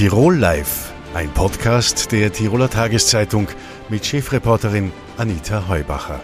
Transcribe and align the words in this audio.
Tirol 0.00 0.34
Live, 0.36 0.94
ein 1.12 1.28
Podcast 1.34 2.10
der 2.10 2.32
Tiroler 2.32 2.70
Tageszeitung 2.70 3.48
mit 3.90 4.06
Chefreporterin 4.06 4.92
Anita 5.18 5.68
Heubacher. 5.68 6.20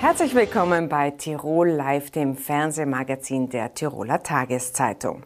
Herzlich 0.00 0.34
willkommen 0.34 0.88
bei 0.88 1.10
Tirol 1.10 1.68
Live, 1.68 2.10
dem 2.10 2.38
Fernsehmagazin 2.38 3.50
der 3.50 3.74
Tiroler 3.74 4.22
Tageszeitung. 4.22 5.24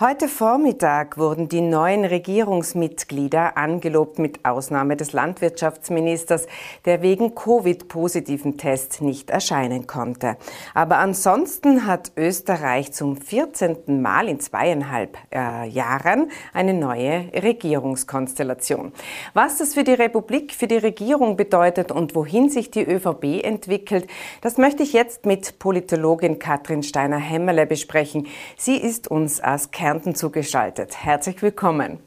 Heute 0.00 0.28
Vormittag 0.28 1.18
wurden 1.18 1.50
die 1.50 1.60
neuen 1.60 2.06
Regierungsmitglieder 2.06 3.58
angelobt, 3.58 4.18
mit 4.18 4.46
Ausnahme 4.46 4.96
des 4.96 5.12
Landwirtschaftsministers, 5.12 6.46
der 6.86 7.02
wegen 7.02 7.34
Covid-positiven 7.34 8.56
Test 8.56 9.02
nicht 9.02 9.28
erscheinen 9.28 9.86
konnte. 9.86 10.38
Aber 10.72 10.96
ansonsten 10.96 11.86
hat 11.86 12.12
Österreich 12.16 12.94
zum 12.94 13.18
14. 13.18 14.00
Mal 14.00 14.28
in 14.28 14.40
zweieinhalb 14.40 15.18
äh, 15.34 15.68
Jahren 15.68 16.30
eine 16.54 16.72
neue 16.72 17.30
Regierungskonstellation. 17.34 18.92
Was 19.34 19.58
das 19.58 19.74
für 19.74 19.84
die 19.84 19.92
Republik, 19.92 20.54
für 20.54 20.66
die 20.66 20.78
Regierung 20.78 21.36
bedeutet 21.36 21.92
und 21.92 22.14
wohin 22.14 22.48
sich 22.48 22.70
die 22.70 22.84
ÖVP 22.84 23.44
entwickelt, 23.44 24.06
das 24.40 24.56
möchte 24.56 24.82
ich 24.82 24.94
jetzt 24.94 25.26
mit 25.26 25.58
Politologin 25.58 26.38
Katrin 26.38 26.82
Steiner-Hemmerle 26.82 27.66
besprechen. 27.66 28.28
Sie 28.56 28.78
ist 28.78 29.06
uns 29.06 29.40
als 29.40 29.70
Kern 29.70 29.89
Kärnten 29.90 30.14
zugeschaltet. 30.14 31.04
Herzlich 31.04 31.42
willkommen. 31.42 31.98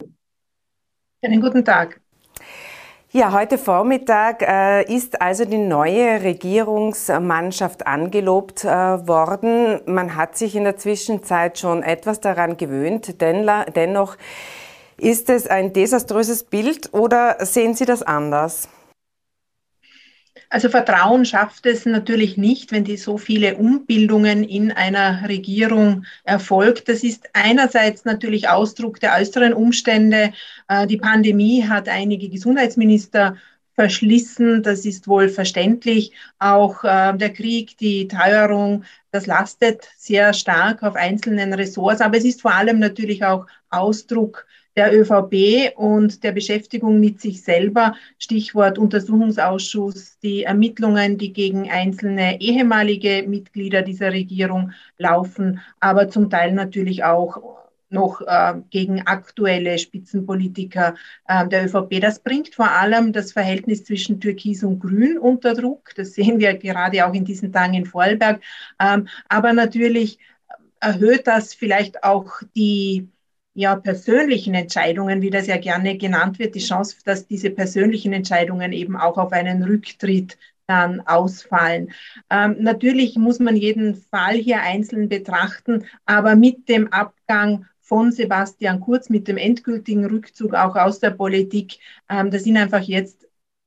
Einen 1.21 1.41
guten 1.41 1.65
Tag. 1.65 1.99
Ja, 3.11 3.33
heute 3.33 3.57
Vormittag 3.57 4.41
äh, 4.41 4.83
ist 4.83 5.21
also 5.21 5.43
die 5.43 5.57
neue 5.57 6.23
Regierungsmannschaft 6.23 7.85
angelobt 7.85 8.63
äh, 8.63 8.69
worden. 8.69 9.81
Man 9.85 10.15
hat 10.15 10.37
sich 10.37 10.55
in 10.55 10.63
der 10.63 10.77
Zwischenzeit 10.77 11.59
schon 11.59 11.83
etwas 11.83 12.21
daran 12.21 12.55
gewöhnt. 12.55 13.19
Den, 13.19 13.51
dennoch 13.75 14.15
ist 14.95 15.29
es 15.29 15.47
ein 15.47 15.73
desaströses 15.73 16.45
Bild 16.45 16.93
oder 16.93 17.35
sehen 17.45 17.73
Sie 17.73 17.85
das 17.85 18.01
anders? 18.01 18.69
Also 20.53 20.69
Vertrauen 20.69 21.25
schafft 21.25 21.65
es 21.65 21.87
natürlich 21.87 22.37
nicht, 22.37 22.71
wenn 22.71 22.83
die 22.83 22.97
so 22.97 23.17
viele 23.17 23.57
Umbildungen 23.57 24.43
in 24.43 24.71
einer 24.71 25.27
Regierung 25.27 26.05
erfolgt. 26.25 26.87
Das 26.87 27.03
ist 27.03 27.27
einerseits 27.33 28.05
natürlich 28.05 28.47
Ausdruck 28.47 28.99
der 28.99 29.15
äußeren 29.19 29.53
Umstände. 29.53 30.31
Äh, 30.67 30.85
die 30.85 30.97
Pandemie 30.97 31.63
hat 31.67 31.89
einige 31.89 32.29
Gesundheitsminister 32.29 33.35
verschlissen. 33.73 34.61
Das 34.61 34.85
ist 34.85 35.07
wohl 35.07 35.27
verständlich. 35.27 36.11
Auch 36.37 36.83
äh, 36.83 37.17
der 37.17 37.33
Krieg, 37.33 37.75
die 37.79 38.07
Teuerung, 38.07 38.83
das 39.09 39.25
lastet 39.25 39.87
sehr 39.97 40.33
stark 40.33 40.83
auf 40.83 40.95
einzelnen 40.95 41.55
Ressorts. 41.55 41.99
Aber 41.99 42.15
es 42.15 42.25
ist 42.25 42.43
vor 42.43 42.53
allem 42.53 42.77
natürlich 42.77 43.25
auch 43.25 43.47
Ausdruck 43.71 44.45
der 44.75 44.93
ÖVP 44.93 45.75
und 45.75 46.23
der 46.23 46.31
Beschäftigung 46.31 46.99
mit 46.99 47.21
sich 47.21 47.43
selber. 47.43 47.95
Stichwort 48.17 48.77
Untersuchungsausschuss, 48.77 50.17
die 50.19 50.43
Ermittlungen, 50.43 51.17
die 51.17 51.33
gegen 51.33 51.69
einzelne 51.69 52.41
ehemalige 52.41 53.23
Mitglieder 53.27 53.81
dieser 53.81 54.11
Regierung 54.11 54.71
laufen, 54.97 55.59
aber 55.79 56.09
zum 56.09 56.29
Teil 56.29 56.53
natürlich 56.53 57.03
auch 57.03 57.63
noch 57.93 58.21
äh, 58.21 58.55
gegen 58.71 59.05
aktuelle 59.05 59.77
Spitzenpolitiker 59.77 60.95
äh, 61.27 61.47
der 61.47 61.65
ÖVP. 61.65 62.01
Das 62.01 62.19
bringt 62.19 62.55
vor 62.55 62.71
allem 62.71 63.13
das 63.13 63.31
Verhältnis 63.31 63.85
zwischen 63.85 64.19
Türkis 64.19 64.63
und 64.63 64.79
Grün 64.79 65.17
unter 65.17 65.53
Druck. 65.53 65.91
Das 65.95 66.13
sehen 66.13 66.39
wir 66.39 66.55
gerade 66.55 67.05
auch 67.05 67.13
in 67.13 67.23
diesen 67.23 67.53
Tagen 67.53 67.75
in 67.75 67.85
Vorarlberg. 67.85 68.41
Ähm, 68.79 69.07
aber 69.29 69.53
natürlich 69.53 70.17
erhöht 70.79 71.27
das 71.27 71.53
vielleicht 71.53 72.03
auch 72.03 72.41
die 72.55 73.07
ja, 73.53 73.75
persönlichen 73.75 74.53
Entscheidungen, 74.55 75.21
wie 75.21 75.29
das 75.29 75.47
ja 75.47 75.57
gerne 75.57 75.97
genannt 75.97 76.39
wird, 76.39 76.55
die 76.55 76.59
Chance, 76.59 76.97
dass 77.05 77.27
diese 77.27 77.51
persönlichen 77.51 78.13
Entscheidungen 78.13 78.73
eben 78.73 78.95
auch 78.95 79.17
auf 79.17 79.31
einen 79.31 79.63
Rücktritt 79.63 80.37
dann 80.67 81.01
ausfallen. 81.01 81.91
Ähm, 82.29 82.55
natürlich 82.59 83.15
muss 83.17 83.39
man 83.39 83.55
jeden 83.55 83.95
Fall 83.95 84.35
hier 84.35 84.61
einzeln 84.61 85.09
betrachten, 85.09 85.85
aber 86.05 86.35
mit 86.35 86.69
dem 86.69 86.91
Abgang 86.91 87.65
von 87.81 88.11
Sebastian 88.11 88.79
Kurz, 88.79 89.09
mit 89.09 89.27
dem 89.27 89.37
endgültigen 89.37 90.05
Rückzug 90.05 90.53
auch 90.55 90.75
aus 90.75 90.99
der 90.99 91.11
Politik, 91.11 91.79
ähm, 92.09 92.31
da 92.31 92.39
sind 92.39 92.57
einfach 92.57 92.81
jetzt 92.81 93.22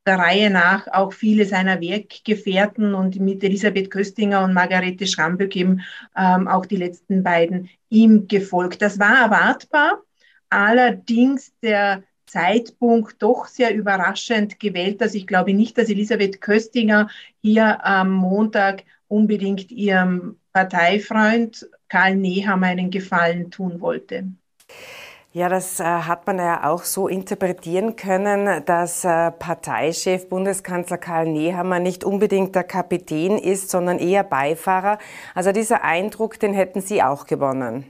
der 0.06 0.18
Reihe 0.18 0.50
nach 0.50 0.86
auch 0.88 1.12
viele 1.12 1.44
seiner 1.44 1.80
Werkgefährten 1.80 2.94
und 2.94 3.18
mit 3.20 3.42
Elisabeth 3.42 3.90
Köstinger 3.90 4.44
und 4.44 4.54
Margarete 4.54 5.06
Schramböck 5.06 5.56
eben 5.56 5.82
ähm, 6.16 6.48
auch 6.48 6.66
die 6.66 6.76
letzten 6.76 7.22
beiden 7.22 7.68
ihm 7.88 8.28
gefolgt. 8.28 8.82
Das 8.82 8.98
war 8.98 9.24
erwartbar, 9.24 10.02
allerdings 10.48 11.52
der 11.62 12.02
Zeitpunkt 12.26 13.22
doch 13.22 13.46
sehr 13.46 13.74
überraschend 13.74 14.58
gewählt. 14.60 15.00
Also 15.02 15.16
ich 15.16 15.26
glaube 15.26 15.54
nicht, 15.54 15.78
dass 15.78 15.88
Elisabeth 15.88 16.40
Köstinger 16.40 17.08
hier 17.40 17.84
am 17.84 18.12
Montag 18.12 18.84
unbedingt 19.08 19.70
ihrem 19.70 20.38
Parteifreund 20.52 21.68
Karl 21.88 22.16
Nehammer 22.16 22.68
einen 22.68 22.90
Gefallen 22.90 23.50
tun 23.50 23.80
wollte. 23.80 24.24
Ja, 25.36 25.50
das 25.50 25.80
äh, 25.80 25.84
hat 25.84 26.26
man 26.26 26.38
ja 26.38 26.64
auch 26.64 26.84
so 26.84 27.08
interpretieren 27.08 27.94
können, 27.94 28.64
dass 28.64 29.04
äh, 29.04 29.30
Parteichef 29.32 30.30
Bundeskanzler 30.30 30.96
Karl 30.96 31.26
Nehammer 31.26 31.78
nicht 31.78 32.04
unbedingt 32.04 32.54
der 32.54 32.64
Kapitän 32.64 33.36
ist, 33.36 33.68
sondern 33.68 33.98
eher 33.98 34.24
Beifahrer. 34.24 34.96
Also 35.34 35.52
dieser 35.52 35.84
Eindruck, 35.84 36.40
den 36.40 36.54
hätten 36.54 36.80
Sie 36.80 37.02
auch 37.02 37.26
gewonnen. 37.26 37.84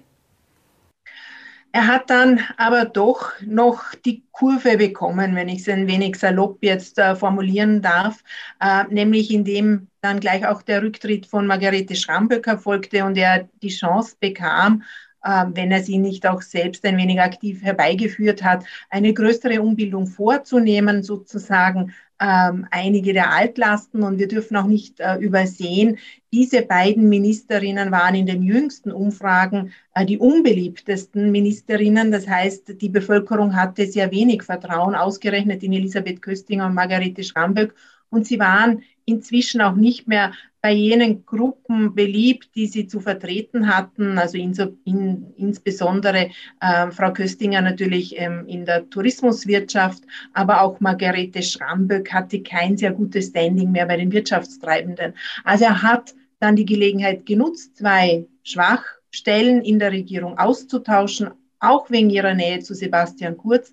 Er 1.70 1.86
hat 1.86 2.10
dann 2.10 2.40
aber 2.56 2.84
doch 2.84 3.30
noch 3.40 3.94
die 4.04 4.24
Kurve 4.32 4.76
bekommen, 4.76 5.36
wenn 5.36 5.48
ich 5.48 5.60
es 5.60 5.68
ein 5.68 5.86
wenig 5.86 6.16
salopp 6.16 6.58
jetzt 6.62 6.98
äh, 6.98 7.14
formulieren 7.14 7.80
darf, 7.80 8.24
äh, 8.60 8.82
nämlich 8.90 9.30
indem 9.30 9.86
dann 10.00 10.18
gleich 10.18 10.44
auch 10.48 10.62
der 10.62 10.82
Rücktritt 10.82 11.26
von 11.26 11.46
Margarete 11.46 11.94
Schramböck 11.94 12.48
erfolgte 12.48 13.04
und 13.04 13.16
er 13.16 13.48
die 13.62 13.68
Chance 13.68 14.16
bekam, 14.18 14.82
wenn 15.26 15.72
er 15.72 15.82
sie 15.82 15.98
nicht 15.98 16.26
auch 16.26 16.42
selbst 16.42 16.84
ein 16.84 16.96
wenig 16.96 17.20
aktiv 17.20 17.62
herbeigeführt 17.62 18.44
hat, 18.44 18.64
eine 18.90 19.12
größere 19.12 19.60
Umbildung 19.60 20.06
vorzunehmen, 20.06 21.02
sozusagen 21.02 21.92
ähm, 22.20 22.66
einige 22.70 23.12
der 23.12 23.32
Altlasten. 23.32 24.02
Und 24.02 24.18
wir 24.18 24.28
dürfen 24.28 24.56
auch 24.56 24.66
nicht 24.66 25.00
äh, 25.00 25.16
übersehen, 25.16 25.98
diese 26.32 26.62
beiden 26.62 27.08
Ministerinnen 27.08 27.90
waren 27.90 28.14
in 28.14 28.26
den 28.26 28.42
jüngsten 28.42 28.90
Umfragen 28.90 29.72
äh, 29.94 30.04
die 30.04 30.18
unbeliebtesten 30.18 31.30
Ministerinnen. 31.30 32.12
Das 32.12 32.28
heißt, 32.28 32.80
die 32.80 32.88
Bevölkerung 32.88 33.54
hatte 33.56 33.86
sehr 33.86 34.10
wenig 34.10 34.42
Vertrauen, 34.42 34.94
ausgerechnet 34.94 35.62
in 35.62 35.72
Elisabeth 35.72 36.22
Köstinger 36.22 36.66
und 36.66 36.74
Margarete 36.74 37.22
Schramböck. 37.22 37.74
Und 38.08 38.26
sie 38.26 38.38
waren 38.38 38.82
inzwischen 39.06 39.60
auch 39.60 39.74
nicht 39.74 40.06
mehr 40.06 40.32
bei 40.60 40.72
jenen 40.72 41.24
Gruppen 41.24 41.94
beliebt, 41.94 42.50
die 42.56 42.66
sie 42.66 42.88
zu 42.88 42.98
vertreten 42.98 43.68
hatten, 43.68 44.18
also 44.18 44.36
in, 44.36 44.52
in, 44.84 45.32
insbesondere 45.36 46.30
äh, 46.60 46.90
Frau 46.90 47.12
Köstinger 47.12 47.60
natürlich 47.60 48.18
ähm, 48.18 48.44
in 48.48 48.66
der 48.66 48.90
Tourismuswirtschaft, 48.90 50.02
aber 50.32 50.62
auch 50.62 50.80
Margarete 50.80 51.40
Schramböck 51.40 52.12
hatte 52.12 52.42
kein 52.42 52.76
sehr 52.76 52.92
gutes 52.92 53.28
Standing 53.28 53.70
mehr 53.70 53.86
bei 53.86 53.96
den 53.96 54.10
Wirtschaftstreibenden. 54.10 55.14
Also 55.44 55.66
er 55.66 55.82
hat 55.82 56.14
dann 56.40 56.56
die 56.56 56.66
Gelegenheit 56.66 57.26
genutzt, 57.26 57.76
zwei 57.76 58.26
Schwachstellen 58.42 59.62
in 59.62 59.78
der 59.78 59.92
Regierung 59.92 60.36
auszutauschen, 60.36 61.30
auch 61.60 61.90
wegen 61.90 62.10
ihrer 62.10 62.34
Nähe 62.34 62.58
zu 62.58 62.74
Sebastian 62.74 63.36
Kurz 63.36 63.72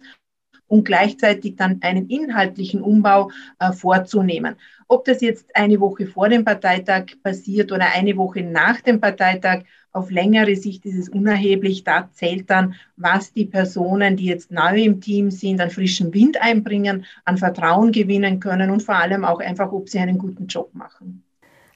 und 0.68 0.86
gleichzeitig 0.86 1.56
dann 1.56 1.80
einen 1.82 2.08
inhaltlichen 2.08 2.82
Umbau 2.82 3.32
äh, 3.60 3.72
vorzunehmen. 3.72 4.56
Ob 4.94 5.06
das 5.06 5.22
jetzt 5.22 5.56
eine 5.56 5.80
Woche 5.80 6.06
vor 6.06 6.30
dem 6.30 6.46
Parteitag 6.46 7.06
passiert 7.24 7.72
oder 7.72 7.94
eine 7.96 8.16
Woche 8.16 8.44
nach 8.44 8.80
dem 8.80 9.02
Parteitag, 9.02 9.64
auf 9.92 10.12
längere 10.12 10.56
Sicht 10.56 10.86
ist 10.86 11.00
es 11.00 11.10
unerheblich. 11.10 11.84
Da 11.84 12.12
zählt 12.12 12.52
dann, 12.52 12.76
was 12.96 13.34
die 13.34 13.46
Personen, 13.46 14.18
die 14.18 14.26
jetzt 14.26 14.52
neu 14.52 14.84
im 14.84 15.02
Team 15.02 15.32
sind, 15.32 15.62
an 15.62 15.72
frischen 15.72 16.14
Wind 16.14 16.40
einbringen, 16.40 17.06
an 17.26 17.40
Vertrauen 17.40 17.92
gewinnen 17.92 18.40
können 18.40 18.70
und 18.70 18.84
vor 18.84 18.96
allem 18.98 19.26
auch 19.26 19.40
einfach, 19.40 19.72
ob 19.72 19.90
sie 19.90 19.98
einen 19.98 20.20
guten 20.20 20.46
Job 20.46 20.76
machen. 20.76 21.24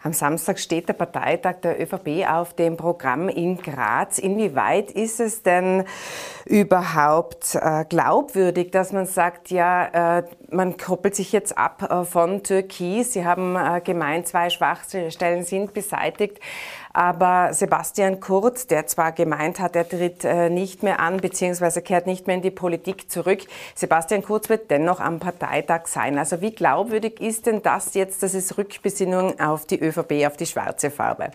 Am 0.04 0.14
Samstag 0.14 0.60
steht 0.60 0.88
der 0.88 0.94
Parteitag 0.94 1.56
der 1.64 1.82
ÖVP 1.82 2.30
auf 2.30 2.54
dem 2.54 2.78
Programm 2.78 3.30
in 3.30 3.58
Graz. 3.58 4.20
Inwieweit 4.20 4.92
ist 4.92 5.20
es 5.20 5.42
denn 5.42 5.86
überhaupt 6.46 7.56
äh, 7.56 7.84
glaubwürdig, 7.90 8.70
dass 8.70 8.94
man 8.94 9.08
sagt, 9.08 9.50
ja, 9.50 10.20
äh, 10.20 10.24
man 10.52 10.78
koppelt 10.78 11.16
sich 11.16 11.32
jetzt 11.32 11.58
ab 11.58 11.82
äh, 11.90 12.06
von 12.06 12.44
Türkis. 12.44 13.14
Sie 13.14 13.26
haben 13.26 13.58
gemeint, 13.84 14.28
zwei 14.28 14.52
Schwachstellen 14.52 15.44
sind 15.44 15.74
beseitigt. 15.74 16.40
Aber 16.94 17.54
Sebastian 17.54 18.20
Kurz, 18.20 18.68
der 18.68 18.88
zwar 18.88 19.12
gemeint 19.12 19.60
hat, 19.60 19.76
er 19.76 19.88
tritt 19.88 20.24
äh, 20.24 20.50
nicht 20.50 20.84
mehr 20.84 21.00
an, 21.00 21.18
beziehungsweise 21.18 21.82
kehrt 21.82 22.08
nicht 22.08 22.28
mehr 22.28 22.38
in 22.38 22.42
die 22.42 22.52
Politik 22.52 23.10
zurück, 23.12 23.42
Sebastian 23.76 24.24
Kurz 24.24 24.50
wird 24.50 24.72
dennoch 24.72 25.00
am 25.00 25.20
Parteitag 25.20 25.88
sein. 25.88 26.18
Also 26.18 26.42
wie 26.42 26.52
glaubwürdig 26.52 27.22
ist 27.22 27.46
denn 27.46 27.62
das 27.62 27.94
jetzt, 27.94 28.24
das 28.24 28.34
ist 28.34 28.58
Rückbesinnung 28.58 29.40
auf 29.40 29.66
die 29.66 29.80
ÖVP, 29.80 30.26
auf 30.26 30.38
die 30.38 30.46
schwarze 30.46 30.92
Farbe? 30.92 31.32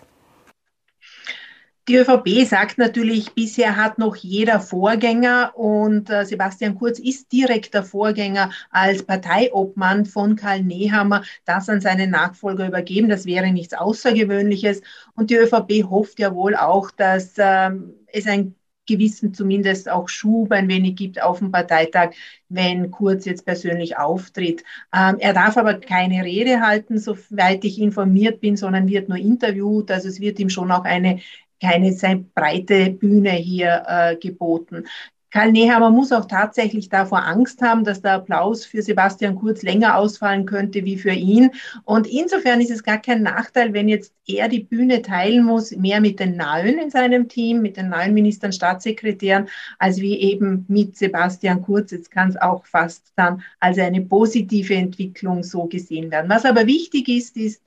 Die 1.88 1.96
ÖVP 1.96 2.46
sagt 2.46 2.78
natürlich, 2.78 3.32
bisher 3.32 3.74
hat 3.76 3.98
noch 3.98 4.14
jeder 4.14 4.60
Vorgänger 4.60 5.52
und 5.56 6.10
äh, 6.10 6.24
Sebastian 6.24 6.76
Kurz 6.76 7.00
ist 7.00 7.32
direkter 7.32 7.82
Vorgänger 7.82 8.50
als 8.70 9.02
Parteiobmann 9.02 10.06
von 10.06 10.36
Karl 10.36 10.62
Nehammer, 10.62 11.24
das 11.44 11.68
an 11.68 11.80
seinen 11.80 12.10
Nachfolger 12.10 12.68
übergeben. 12.68 13.08
Das 13.08 13.26
wäre 13.26 13.50
nichts 13.50 13.74
Außergewöhnliches. 13.74 14.80
Und 15.16 15.30
die 15.30 15.36
ÖVP 15.36 15.90
hofft 15.90 16.20
ja 16.20 16.32
wohl 16.36 16.54
auch, 16.54 16.92
dass 16.92 17.34
ähm, 17.38 17.94
es 18.06 18.28
ein 18.28 18.54
gewissen 18.86 19.34
zumindest 19.34 19.88
auch 19.90 20.08
Schub 20.08 20.52
ein 20.52 20.68
wenig 20.68 20.96
gibt 20.96 21.20
auf 21.20 21.38
dem 21.38 21.50
Parteitag, 21.50 22.10
wenn 22.48 22.90
Kurz 22.92 23.24
jetzt 23.24 23.44
persönlich 23.44 23.96
auftritt. 23.96 24.62
Ähm, 24.94 25.16
er 25.18 25.32
darf 25.32 25.56
aber 25.56 25.74
keine 25.74 26.24
Rede 26.24 26.60
halten, 26.60 26.98
soweit 26.98 27.64
ich 27.64 27.80
informiert 27.80 28.40
bin, 28.40 28.56
sondern 28.56 28.88
wird 28.88 29.08
nur 29.08 29.18
interviewt. 29.18 29.90
Also 29.90 30.08
es 30.08 30.20
wird 30.20 30.38
ihm 30.38 30.48
schon 30.48 30.70
auch 30.70 30.84
eine 30.84 31.20
keine 31.62 31.92
sehr 31.92 32.16
breite 32.34 32.90
Bühne 32.90 33.30
hier 33.30 33.84
äh, 33.86 34.16
geboten. 34.16 34.84
Karl 35.32 35.50
Nehammer 35.50 35.90
muss 35.90 36.12
auch 36.12 36.26
tatsächlich 36.26 36.90
davor 36.90 37.24
Angst 37.24 37.62
haben, 37.62 37.84
dass 37.84 38.02
der 38.02 38.12
Applaus 38.12 38.66
für 38.66 38.82
Sebastian 38.82 39.34
Kurz 39.34 39.62
länger 39.62 39.96
ausfallen 39.96 40.44
könnte 40.44 40.84
wie 40.84 40.98
für 40.98 41.12
ihn. 41.12 41.50
Und 41.84 42.06
insofern 42.06 42.60
ist 42.60 42.70
es 42.70 42.84
gar 42.84 42.98
kein 42.98 43.22
Nachteil, 43.22 43.72
wenn 43.72 43.88
jetzt 43.88 44.12
er 44.26 44.48
die 44.48 44.60
Bühne 44.60 45.00
teilen 45.00 45.44
muss, 45.44 45.74
mehr 45.74 46.02
mit 46.02 46.20
den 46.20 46.36
Neuen 46.36 46.78
in 46.78 46.90
seinem 46.90 47.28
Team, 47.28 47.62
mit 47.62 47.78
den 47.78 47.88
neuen 47.88 48.12
Ministern, 48.12 48.52
Staatssekretären, 48.52 49.48
als 49.78 50.02
wie 50.02 50.20
eben 50.20 50.66
mit 50.68 50.98
Sebastian 50.98 51.62
Kurz. 51.62 51.92
Jetzt 51.92 52.10
kann 52.10 52.28
es 52.28 52.36
auch 52.36 52.66
fast 52.66 53.12
dann 53.16 53.42
als 53.58 53.78
eine 53.78 54.02
positive 54.02 54.74
Entwicklung 54.74 55.42
so 55.44 55.64
gesehen 55.64 56.10
werden. 56.10 56.28
Was 56.28 56.44
aber 56.44 56.66
wichtig 56.66 57.08
ist, 57.08 57.38
ist, 57.38 57.62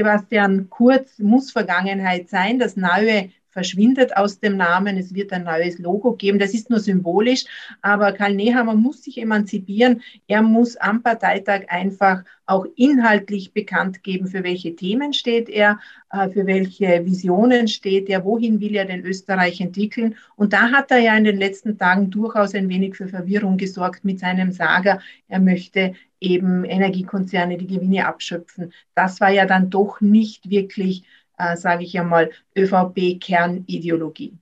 Sebastian 0.00 0.70
Kurz 0.70 1.18
muss 1.18 1.52
Vergangenheit 1.52 2.30
sein. 2.30 2.58
Das 2.58 2.74
Neue 2.74 3.28
verschwindet 3.50 4.16
aus 4.16 4.40
dem 4.40 4.56
Namen. 4.56 4.96
Es 4.96 5.14
wird 5.14 5.32
ein 5.32 5.44
neues 5.44 5.78
Logo 5.78 6.12
geben. 6.12 6.38
Das 6.38 6.54
ist 6.54 6.70
nur 6.70 6.80
symbolisch. 6.80 7.44
Aber 7.82 8.12
Karl 8.12 8.34
Nehammer 8.34 8.74
muss 8.74 9.02
sich 9.02 9.18
emanzipieren. 9.18 10.02
Er 10.26 10.42
muss 10.42 10.76
am 10.76 11.02
Parteitag 11.02 11.64
einfach 11.68 12.24
auch 12.46 12.66
inhaltlich 12.74 13.52
bekannt 13.52 14.02
geben, 14.02 14.26
für 14.26 14.42
welche 14.42 14.74
Themen 14.74 15.12
steht 15.12 15.48
er, 15.48 15.78
äh, 16.10 16.28
für 16.30 16.46
welche 16.46 17.06
Visionen 17.06 17.68
steht 17.68 18.08
er, 18.08 18.24
wohin 18.24 18.60
will 18.60 18.74
er 18.74 18.86
den 18.86 19.04
Österreich 19.04 19.60
entwickeln. 19.60 20.16
Und 20.34 20.52
da 20.52 20.72
hat 20.72 20.90
er 20.90 20.98
ja 20.98 21.16
in 21.16 21.24
den 21.24 21.36
letzten 21.36 21.78
Tagen 21.78 22.10
durchaus 22.10 22.54
ein 22.54 22.68
wenig 22.68 22.96
für 22.96 23.06
Verwirrung 23.06 23.56
gesorgt 23.56 24.04
mit 24.04 24.18
seinem 24.18 24.50
Sager. 24.50 25.00
Er 25.28 25.38
möchte 25.38 25.94
eben 26.18 26.64
Energiekonzerne 26.64 27.56
die 27.56 27.66
Gewinne 27.66 28.06
abschöpfen. 28.06 28.72
Das 28.94 29.20
war 29.20 29.30
ja 29.30 29.46
dann 29.46 29.70
doch 29.70 30.00
nicht 30.00 30.50
wirklich, 30.50 31.04
äh, 31.40 31.56
sage 31.56 31.84
ich 31.84 31.98
einmal, 31.98 32.30
ÖVP-Kernideologie. 32.56 34.34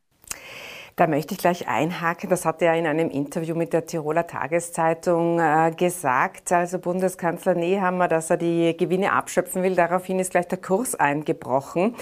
Da 0.99 1.07
möchte 1.07 1.35
ich 1.35 1.39
gleich 1.39 1.69
einhaken. 1.69 2.29
Das 2.29 2.45
hat 2.45 2.61
er 2.61 2.75
in 2.75 2.85
einem 2.85 3.09
Interview 3.09 3.55
mit 3.55 3.73
der 3.73 3.87
Tiroler 3.87 4.27
Tageszeitung 4.27 5.39
äh, 5.39 5.71
gesagt. 5.71 6.51
Also 6.51 6.81
Bundeskanzler 6.81 7.55
Nehammer, 7.55 8.09
dass 8.09 8.31
er 8.31 8.37
die 8.37 8.77
Gewinne 8.77 9.13
abschöpfen 9.13 9.63
will. 9.63 9.77
Daraufhin 9.77 10.19
ist 10.19 10.33
gleich 10.33 10.49
der 10.49 10.59
Kurs 10.59 10.97
eingebrochen. 10.97 11.95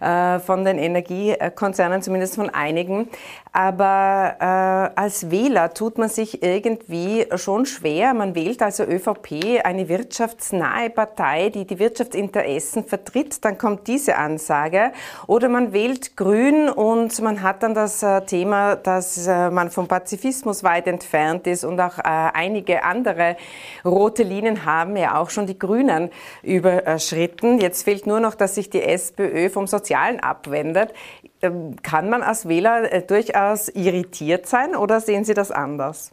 Äh, 0.00 0.38
von 0.38 0.64
den 0.64 0.78
Energiekonzernen, 0.78 2.02
zumindest 2.02 2.36
von 2.36 2.50
einigen. 2.50 3.08
Aber 3.52 4.36
äh, 4.38 5.00
als 5.00 5.30
Wähler 5.30 5.74
tut 5.74 5.98
man 5.98 6.08
sich 6.08 6.42
irgendwie 6.44 7.26
schon 7.34 7.66
schwer. 7.66 8.14
Man 8.14 8.36
wählt 8.36 8.62
also 8.62 8.84
ÖVP, 8.84 9.64
eine 9.64 9.88
wirtschaftsnahe 9.88 10.90
Partei, 10.90 11.48
die 11.48 11.66
die 11.66 11.80
Wirtschaftsinteressen 11.80 12.84
vertritt. 12.84 13.44
Dann 13.44 13.58
kommt 13.58 13.88
diese 13.88 14.16
Ansage. 14.16 14.92
Oder 15.26 15.48
man 15.48 15.72
wählt 15.72 16.16
Grün 16.16 16.68
und 16.68 17.20
man 17.20 17.42
hat 17.42 17.64
dann 17.64 17.74
das 17.74 18.02
äh, 18.04 18.20
Thema, 18.20 18.76
dass 18.76 19.26
man 19.26 19.70
vom 19.70 19.88
Pazifismus 19.88 20.62
weit 20.62 20.86
entfernt 20.86 21.46
ist 21.46 21.64
und 21.64 21.80
auch 21.80 21.98
einige 21.98 22.84
andere 22.84 23.36
rote 23.84 24.22
Linien 24.22 24.64
haben 24.64 24.96
ja 24.96 25.18
auch 25.18 25.30
schon 25.30 25.46
die 25.46 25.58
Grünen 25.58 26.10
überschritten. 26.42 27.58
Jetzt 27.58 27.82
fehlt 27.82 28.06
nur 28.06 28.20
noch, 28.20 28.34
dass 28.34 28.54
sich 28.54 28.70
die 28.70 28.82
SPÖ 28.82 29.50
vom 29.50 29.66
Sozialismus 29.66 29.87
Sozialen 29.88 30.20
abwendet. 30.20 30.92
Ähm, 31.40 31.76
kann 31.82 32.10
man 32.10 32.22
als 32.22 32.46
Wähler 32.48 32.92
äh, 32.92 33.02
durchaus 33.02 33.68
irritiert 33.68 34.46
sein 34.46 34.76
oder 34.76 35.00
sehen 35.00 35.24
Sie 35.24 35.34
das 35.34 35.50
anders? 35.50 36.12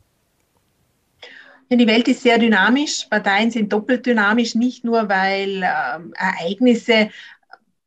Die 1.70 1.88
Welt 1.88 2.08
ist 2.08 2.22
sehr 2.22 2.38
dynamisch. 2.38 3.08
Parteien 3.10 3.50
sind 3.50 3.74
doppelt 3.74 4.06
dynamisch, 4.06 4.54
nicht 4.56 4.86
nur 4.86 5.10
weil 5.10 5.64
äh, 5.64 6.00
Ereignisse 6.16 7.10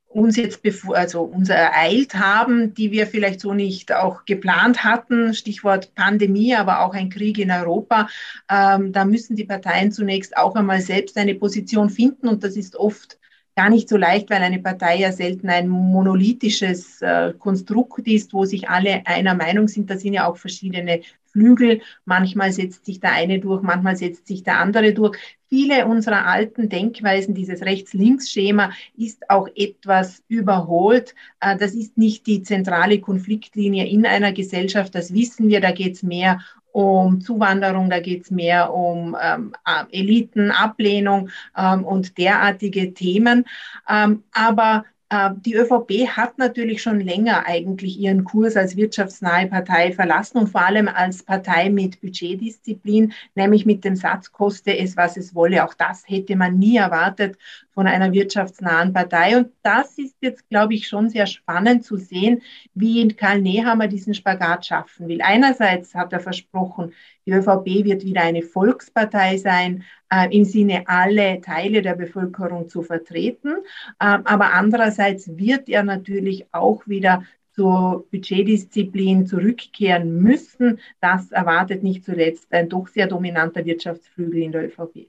uns 0.08 0.36
jetzt 0.36 0.60
also 0.94 1.22
uns 1.22 1.48
ereilt 1.48 2.14
haben, 2.14 2.74
die 2.74 2.90
wir 2.90 3.06
vielleicht 3.06 3.40
so 3.40 3.54
nicht 3.54 3.92
auch 3.92 4.24
geplant 4.24 4.82
hatten. 4.82 5.32
Stichwort 5.32 5.94
Pandemie, 5.94 6.54
aber 6.54 6.80
auch 6.80 6.92
ein 6.92 7.08
Krieg 7.08 7.38
in 7.38 7.50
Europa. 7.50 8.08
Ähm, 8.50 8.92
da 8.92 9.04
müssen 9.04 9.36
die 9.36 9.44
Parteien 9.44 9.92
zunächst 9.92 10.36
auch 10.36 10.56
einmal 10.56 10.80
selbst 10.80 11.16
eine 11.16 11.34
Position 11.34 11.88
finden 11.88 12.26
und 12.26 12.42
das 12.42 12.56
ist 12.56 12.74
oft 12.74 13.17
gar 13.58 13.70
nicht 13.70 13.88
so 13.88 13.96
leicht, 13.96 14.30
weil 14.30 14.40
eine 14.40 14.60
Partei 14.60 14.98
ja 14.98 15.10
selten 15.10 15.48
ein 15.48 15.68
monolithisches 15.68 17.02
äh, 17.02 17.32
Konstrukt 17.36 18.06
ist, 18.06 18.32
wo 18.32 18.44
sich 18.44 18.68
alle 18.68 19.04
einer 19.04 19.34
Meinung 19.34 19.66
sind. 19.66 19.90
Da 19.90 19.96
sind 19.96 20.12
ja 20.12 20.28
auch 20.28 20.36
verschiedene 20.36 21.00
Flügel. 21.32 21.80
Manchmal 22.04 22.52
setzt 22.52 22.86
sich 22.86 23.00
der 23.00 23.14
eine 23.14 23.40
durch, 23.40 23.62
manchmal 23.62 23.96
setzt 23.96 24.28
sich 24.28 24.44
der 24.44 24.60
andere 24.60 24.92
durch. 24.92 25.18
Viele 25.48 25.86
unserer 25.86 26.26
alten 26.26 26.68
Denkweisen, 26.68 27.34
dieses 27.34 27.62
Rechts-Links-Schema, 27.62 28.70
ist 28.96 29.28
auch 29.28 29.48
etwas 29.56 30.22
überholt. 30.28 31.16
Äh, 31.40 31.56
das 31.56 31.74
ist 31.74 31.98
nicht 31.98 32.28
die 32.28 32.42
zentrale 32.42 33.00
Konfliktlinie 33.00 33.88
in 33.88 34.06
einer 34.06 34.32
Gesellschaft. 34.32 34.94
Das 34.94 35.12
wissen 35.12 35.48
wir. 35.48 35.60
Da 35.60 35.72
geht 35.72 35.94
es 35.94 36.04
mehr 36.04 36.38
um 36.78 37.20
Zuwanderung, 37.20 37.90
da 37.90 38.00
geht 38.00 38.22
es 38.22 38.30
mehr 38.30 38.72
um 38.72 39.16
ähm, 39.20 39.52
Elitenablehnung 39.90 41.30
ähm, 41.56 41.84
und 41.84 42.16
derartige 42.18 42.94
Themen. 42.94 43.44
Ähm, 43.88 44.22
aber 44.32 44.84
die 45.10 45.54
ÖVP 45.54 46.06
hat 46.08 46.36
natürlich 46.36 46.82
schon 46.82 47.00
länger 47.00 47.46
eigentlich 47.46 47.98
ihren 47.98 48.24
Kurs 48.24 48.56
als 48.56 48.76
wirtschaftsnahe 48.76 49.46
Partei 49.46 49.92
verlassen 49.92 50.36
und 50.36 50.48
vor 50.48 50.60
allem 50.60 50.86
als 50.86 51.22
Partei 51.22 51.70
mit 51.70 52.02
Budgetdisziplin, 52.02 53.14
nämlich 53.34 53.64
mit 53.64 53.84
dem 53.84 53.96
Satz, 53.96 54.30
koste 54.32 54.76
es, 54.76 54.98
was 54.98 55.16
es 55.16 55.34
wolle. 55.34 55.64
Auch 55.64 55.72
das 55.72 56.04
hätte 56.06 56.36
man 56.36 56.58
nie 56.58 56.76
erwartet 56.76 57.38
von 57.70 57.86
einer 57.86 58.12
wirtschaftsnahen 58.12 58.92
Partei. 58.92 59.38
Und 59.38 59.52
das 59.62 59.96
ist 59.96 60.16
jetzt, 60.20 60.46
glaube 60.50 60.74
ich, 60.74 60.86
schon 60.86 61.08
sehr 61.08 61.26
spannend 61.26 61.84
zu 61.84 61.96
sehen, 61.96 62.42
wie 62.74 63.08
Karl 63.08 63.40
Nehammer 63.40 63.88
diesen 63.88 64.12
Spagat 64.12 64.66
schaffen 64.66 65.08
will. 65.08 65.22
Einerseits 65.22 65.94
hat 65.94 66.12
er 66.12 66.20
versprochen, 66.20 66.92
die 67.24 67.32
ÖVP 67.32 67.84
wird 67.84 68.04
wieder 68.04 68.22
eine 68.22 68.42
Volkspartei 68.42 69.38
sein, 69.38 69.84
äh, 70.10 70.34
im 70.36 70.44
Sinne 70.44 70.84
alle 70.86 71.40
Teile 71.40 71.82
der 71.82 71.94
Bevölkerung 71.94 72.68
zu 72.68 72.82
vertreten. 72.82 73.56
Äh, 73.98 74.18
aber 74.24 74.52
andererseits 74.52 75.36
wird 75.36 75.68
er 75.68 75.82
natürlich 75.82 76.46
auch 76.52 76.86
wieder 76.86 77.24
zur 77.52 78.06
Budgetdisziplin 78.10 79.26
zurückkehren 79.26 80.22
müssen. 80.22 80.78
Das 81.00 81.32
erwartet 81.32 81.82
nicht 81.82 82.04
zuletzt 82.04 82.52
ein 82.52 82.68
doch 82.68 82.86
sehr 82.86 83.08
dominanter 83.08 83.64
Wirtschaftsflügel 83.64 84.42
in 84.42 84.52
der 84.52 84.66
ÖVP. 84.66 85.08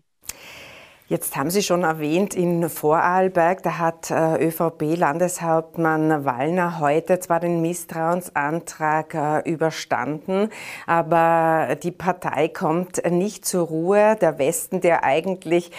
Jetzt 1.09 1.35
haben 1.35 1.49
Sie 1.49 1.63
schon 1.63 1.81
erwähnt, 1.81 2.35
in 2.35 2.69
Vorarlberg, 2.69 3.63
da 3.63 3.79
hat 3.79 4.11
äh, 4.11 4.45
ÖVP-Landeshauptmann 4.45 6.23
Wallner 6.23 6.79
heute 6.79 7.19
zwar 7.19 7.39
den 7.39 7.61
Misstrauensantrag 7.63 9.15
äh, 9.15 9.49
überstanden, 9.49 10.49
aber 10.85 11.75
die 11.81 11.89
Partei 11.89 12.47
kommt 12.47 13.01
nicht 13.09 13.43
zur 13.43 13.65
Ruhe. 13.65 14.17
Der 14.21 14.37
Westen, 14.37 14.81
der 14.81 15.03
eigentlich 15.03 15.71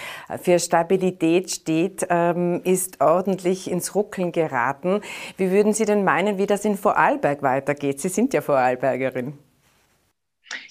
für 0.43 0.59
Stabilität 0.59 1.53
steht, 1.53 2.09
ähm, 2.11 2.61
ist 2.65 3.01
ordentlich 3.01 3.71
ins 3.71 3.95
Ruckeln 3.95 4.33
geraten. 4.33 5.01
Wie 5.37 5.53
würden 5.53 5.75
Sie 5.75 5.85
denn 5.85 6.03
meinen, 6.03 6.39
wie 6.39 6.47
das 6.47 6.65
in 6.65 6.77
Vorarlberg 6.77 7.41
weitergeht? 7.45 8.01
Sie 8.01 8.09
sind 8.09 8.35
ja 8.35 8.41
Vorarlbergerin. 8.41 9.39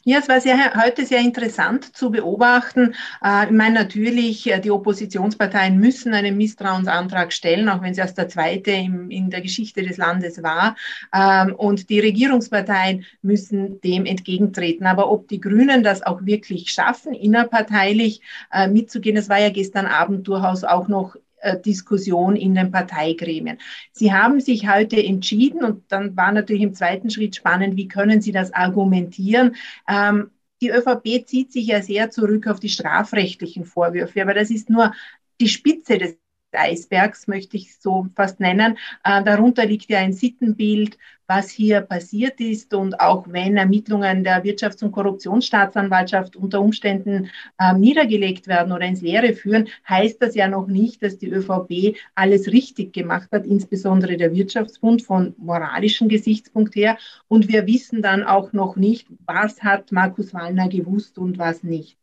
Ja, 0.05 0.19
es 0.19 0.29
war 0.29 0.39
sehr, 0.39 0.73
heute 0.81 1.05
sehr 1.05 1.19
interessant 1.19 1.95
zu 1.95 2.09
beobachten. 2.09 2.95
Äh, 3.21 3.45
ich 3.45 3.51
meine, 3.51 3.75
natürlich, 3.75 4.49
äh, 4.49 4.59
die 4.59 4.71
Oppositionsparteien 4.71 5.77
müssen 5.77 6.13
einen 6.13 6.37
Misstrauensantrag 6.37 7.33
stellen, 7.33 7.67
auch 7.67 7.81
wenn 7.81 7.91
es 7.91 7.97
erst 7.97 8.17
der 8.17 8.29
zweite 8.29 8.71
in 8.71 9.29
der 9.29 9.41
Geschichte 9.41 9.83
des 9.83 9.97
Landes 9.97 10.41
war. 10.41 10.75
Ähm, 11.13 11.53
und 11.53 11.89
die 11.89 11.99
Regierungsparteien 11.99 13.05
müssen 13.21 13.81
dem 13.81 14.05
entgegentreten. 14.05 14.85
Aber 14.87 15.11
ob 15.11 15.27
die 15.27 15.41
Grünen 15.41 15.83
das 15.83 16.01
auch 16.01 16.25
wirklich 16.25 16.71
schaffen, 16.71 17.13
innerparteilich 17.13 18.21
äh, 18.53 18.67
mitzugehen, 18.67 19.15
das 19.17 19.27
war 19.27 19.39
ja 19.39 19.49
gestern 19.49 19.85
Abend 19.85 20.27
durchaus 20.27 20.63
auch 20.63 20.87
noch 20.87 21.17
Diskussion 21.65 22.35
in 22.35 22.55
den 22.55 22.71
Parteigremien. 22.71 23.57
Sie 23.91 24.13
haben 24.13 24.39
sich 24.39 24.69
heute 24.69 25.01
entschieden 25.03 25.63
und 25.63 25.91
dann 25.91 26.15
war 26.15 26.31
natürlich 26.31 26.63
im 26.63 26.73
zweiten 26.73 27.09
Schritt 27.09 27.35
spannend, 27.35 27.75
wie 27.75 27.87
können 27.87 28.21
Sie 28.21 28.31
das 28.31 28.53
argumentieren? 28.53 29.55
Ähm, 29.87 30.31
die 30.61 30.69
ÖVP 30.69 31.25
zieht 31.25 31.51
sich 31.51 31.67
ja 31.67 31.81
sehr 31.81 32.09
zurück 32.11 32.47
auf 32.47 32.59
die 32.59 32.69
strafrechtlichen 32.69 33.65
Vorwürfe, 33.65 34.21
aber 34.21 34.33
das 34.33 34.49
ist 34.49 34.69
nur 34.69 34.93
die 35.39 35.47
Spitze 35.47 35.97
des 35.97 36.17
Eisbergs, 36.51 37.27
möchte 37.27 37.57
ich 37.57 37.77
so 37.77 38.07
fast 38.15 38.39
nennen. 38.39 38.77
Äh, 39.03 39.23
darunter 39.23 39.65
liegt 39.65 39.89
ja 39.89 39.99
ein 39.99 40.13
Sittenbild, 40.13 40.97
was 41.29 41.51
hier 41.51 41.81
passiert 41.81 42.41
ist. 42.41 42.73
Und 42.73 42.99
auch 42.99 43.25
wenn 43.29 43.55
Ermittlungen 43.55 44.23
der 44.23 44.43
Wirtschafts- 44.43 44.83
und 44.83 44.91
Korruptionsstaatsanwaltschaft 44.91 46.35
unter 46.35 46.59
Umständen 46.59 47.29
äh, 47.59 47.73
niedergelegt 47.73 48.47
werden 48.47 48.71
oder 48.71 48.85
ins 48.85 49.01
Leere 49.01 49.33
führen, 49.33 49.67
heißt 49.87 50.21
das 50.21 50.33
ja 50.33 50.47
noch 50.47 50.67
nicht, 50.67 51.03
dass 51.03 51.19
die 51.19 51.29
ÖVP 51.29 51.95
alles 52.15 52.47
richtig 52.47 52.93
gemacht 52.93 53.29
hat, 53.31 53.45
insbesondere 53.45 54.17
der 54.17 54.33
Wirtschaftsbund 54.33 55.03
von 55.03 55.35
moralischem 55.37 56.09
Gesichtspunkt 56.09 56.75
her. 56.75 56.97
Und 57.27 57.47
wir 57.47 57.67
wissen 57.67 58.01
dann 58.01 58.23
auch 58.23 58.51
noch 58.51 58.75
nicht, 58.75 59.07
was 59.27 59.61
hat 59.61 59.91
Markus 59.91 60.33
Wallner 60.33 60.67
gewusst 60.67 61.19
und 61.19 61.37
was 61.37 61.61
nicht. 61.61 61.95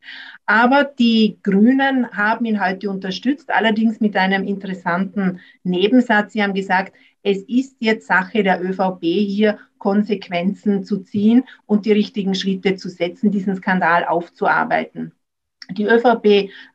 Aber 0.47 0.85
die 0.85 1.39
Grünen 1.43 2.09
haben 2.13 2.45
ihn 2.45 2.65
heute 2.65 2.91
unterstützt, 2.91 3.51
allerdings 3.51 3.99
mit 3.99 4.17
einem 4.17 4.45
interessanten 4.45 5.41
Nebensatz. 5.65 6.33
Sie 6.33 6.43
haben 6.45 6.55
gesagt, 6.55 6.93
es 7.27 7.43
ist 7.43 7.77
jetzt 7.81 8.07
Sache 8.07 8.45
der 8.45 8.63
ÖVP, 8.63 9.03
hier 9.03 9.59
Konsequenzen 9.79 10.85
zu 10.85 10.99
ziehen 10.99 11.43
und 11.67 11.85
die 11.85 11.91
richtigen 11.91 12.37
Schritte 12.37 12.77
zu 12.77 12.89
setzen, 12.89 13.33
diesen 13.33 13.57
Skandal 13.57 14.05
aufzuarbeiten. 14.05 15.13
Die 15.71 15.87
ÖVP 15.87 16.25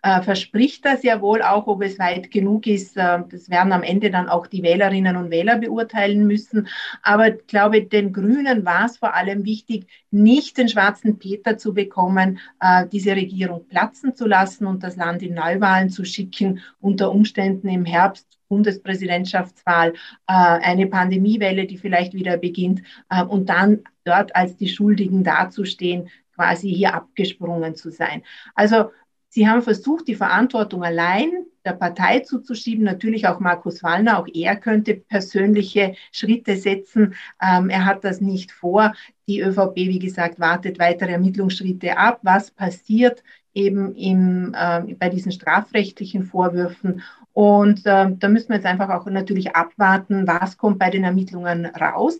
äh, 0.01 0.21
verspricht 0.21 0.83
das 0.83 1.03
ja 1.03 1.21
wohl 1.21 1.41
auch, 1.41 1.67
ob 1.67 1.81
es 1.81 1.97
weit 1.99 2.31
genug 2.31 2.67
ist. 2.67 2.97
Äh, 2.97 3.19
das 3.29 3.49
werden 3.49 3.71
am 3.71 3.83
Ende 3.83 4.11
dann 4.11 4.27
auch 4.27 4.45
die 4.45 4.61
Wählerinnen 4.61 5.15
und 5.15 5.31
Wähler 5.31 5.57
beurteilen 5.57 6.27
müssen. 6.27 6.67
Aber 7.01 7.33
ich 7.33 7.47
glaube, 7.47 7.83
den 7.83 8.11
Grünen 8.11 8.65
war 8.65 8.87
es 8.87 8.97
vor 8.97 9.13
allem 9.15 9.45
wichtig, 9.45 9.87
nicht 10.11 10.57
den 10.57 10.67
schwarzen 10.67 11.17
Peter 11.17 11.57
zu 11.57 11.73
bekommen, 11.73 12.39
äh, 12.59 12.85
diese 12.91 13.11
Regierung 13.11 13.65
platzen 13.69 14.17
zu 14.17 14.27
lassen 14.27 14.65
und 14.65 14.83
das 14.83 14.97
Land 14.97 15.21
in 15.21 15.33
Neuwahlen 15.33 15.89
zu 15.89 16.03
schicken, 16.03 16.59
unter 16.81 17.09
Umständen 17.09 17.69
im 17.69 17.85
Herbst 17.85 18.40
Bundespräsidentschaftswahl, 18.51 19.93
äh, 19.93 19.93
eine 20.27 20.87
Pandemiewelle, 20.87 21.65
die 21.65 21.77
vielleicht 21.77 22.13
wieder 22.13 22.35
beginnt 22.35 22.81
äh, 23.09 23.23
und 23.23 23.47
dann 23.47 23.79
dort 24.03 24.35
als 24.35 24.57
die 24.57 24.67
Schuldigen 24.67 25.23
dazustehen, 25.23 26.09
quasi 26.35 26.73
hier 26.73 26.93
abgesprungen 26.93 27.75
zu 27.75 27.91
sein. 27.91 28.23
Also 28.53 28.91
Sie 29.33 29.47
haben 29.47 29.61
versucht, 29.61 30.09
die 30.09 30.15
Verantwortung 30.15 30.83
allein 30.83 31.31
der 31.63 31.71
Partei 31.71 32.19
zuzuschieben, 32.19 32.83
natürlich 32.83 33.27
auch 33.27 33.39
Markus 33.39 33.81
Wallner, 33.81 34.19
auch 34.19 34.27
er 34.33 34.57
könnte 34.57 34.95
persönliche 34.95 35.95
Schritte 36.11 36.57
setzen. 36.57 37.15
Ähm, 37.41 37.69
er 37.69 37.85
hat 37.85 38.03
das 38.03 38.19
nicht 38.19 38.51
vor. 38.51 38.93
Die 39.29 39.39
ÖVP, 39.39 39.75
wie 39.75 39.99
gesagt, 39.99 40.41
wartet 40.41 40.79
weitere 40.79 41.11
Ermittlungsschritte 41.11 41.97
ab. 41.97 42.19
Was 42.23 42.51
passiert 42.51 43.23
eben 43.53 43.95
im, 43.95 44.53
äh, 44.53 44.95
bei 44.95 45.07
diesen 45.07 45.31
strafrechtlichen 45.31 46.23
Vorwürfen? 46.23 47.01
Und 47.33 47.85
äh, 47.85 48.11
da 48.11 48.27
müssen 48.27 48.49
wir 48.49 48.57
jetzt 48.57 48.65
einfach 48.65 48.89
auch 48.89 49.05
natürlich 49.05 49.55
abwarten, 49.55 50.27
was 50.27 50.57
kommt 50.57 50.79
bei 50.79 50.89
den 50.89 51.03
Ermittlungen 51.03 51.65
raus. 51.65 52.19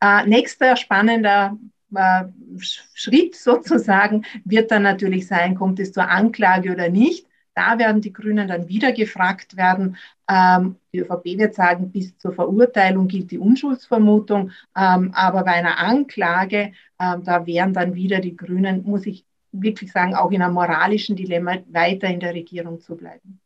Äh, 0.00 0.26
nächster 0.26 0.76
spannender 0.76 1.56
äh, 1.94 2.24
Schritt 2.58 3.36
sozusagen 3.36 4.24
wird 4.44 4.70
dann 4.70 4.82
natürlich 4.82 5.26
sein, 5.26 5.54
kommt 5.54 5.80
es 5.80 5.92
zur 5.92 6.08
Anklage 6.08 6.72
oder 6.72 6.88
nicht. 6.88 7.26
Da 7.54 7.78
werden 7.78 8.00
die 8.00 8.12
Grünen 8.12 8.48
dann 8.48 8.68
wieder 8.68 8.92
gefragt 8.92 9.56
werden. 9.56 9.96
Ähm, 10.28 10.76
die 10.92 11.00
ÖVP 11.00 11.38
wird 11.38 11.54
sagen, 11.54 11.90
bis 11.90 12.16
zur 12.16 12.32
Verurteilung 12.32 13.08
gilt 13.08 13.30
die 13.30 13.38
Unschuldsvermutung. 13.38 14.52
Ähm, 14.76 15.12
aber 15.14 15.42
bei 15.44 15.52
einer 15.52 15.78
Anklage, 15.78 16.72
ähm, 17.00 17.24
da 17.24 17.46
wären 17.46 17.72
dann 17.74 17.94
wieder 17.94 18.20
die 18.20 18.36
Grünen, 18.36 18.84
muss 18.84 19.06
ich 19.06 19.24
wirklich 19.52 19.90
sagen, 19.90 20.14
auch 20.14 20.30
in 20.30 20.42
einem 20.42 20.54
moralischen 20.54 21.16
Dilemma 21.16 21.58
weiter 21.68 22.08
in 22.08 22.20
der 22.20 22.34
Regierung 22.34 22.80
zu 22.80 22.96
bleiben. 22.96 23.40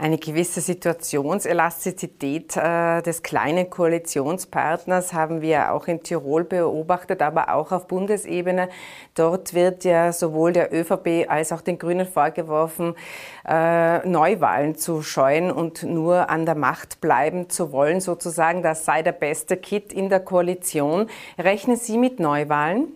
Eine 0.00 0.16
gewisse 0.16 0.62
Situationselastizität 0.62 2.56
äh, 2.56 3.02
des 3.02 3.22
kleinen 3.22 3.68
Koalitionspartners 3.68 5.12
haben 5.12 5.42
wir 5.42 5.74
auch 5.74 5.88
in 5.88 6.02
Tirol 6.02 6.44
beobachtet, 6.44 7.20
aber 7.20 7.52
auch 7.52 7.70
auf 7.70 7.86
Bundesebene. 7.86 8.70
Dort 9.14 9.52
wird 9.52 9.84
ja 9.84 10.10
sowohl 10.14 10.54
der 10.54 10.72
ÖVP 10.72 11.28
als 11.28 11.52
auch 11.52 11.60
den 11.60 11.78
Grünen 11.78 12.06
vorgeworfen, 12.06 12.94
äh, 13.46 13.98
Neuwahlen 14.08 14.74
zu 14.74 15.02
scheuen 15.02 15.50
und 15.50 15.82
nur 15.82 16.30
an 16.30 16.46
der 16.46 16.54
Macht 16.54 17.02
bleiben 17.02 17.50
zu 17.50 17.70
wollen, 17.70 18.00
sozusagen. 18.00 18.62
Das 18.62 18.86
sei 18.86 19.02
der 19.02 19.12
beste 19.12 19.58
Kit 19.58 19.92
in 19.92 20.08
der 20.08 20.20
Koalition. 20.20 21.08
Rechnen 21.36 21.76
Sie 21.76 21.98
mit 21.98 22.20
Neuwahlen? 22.20 22.88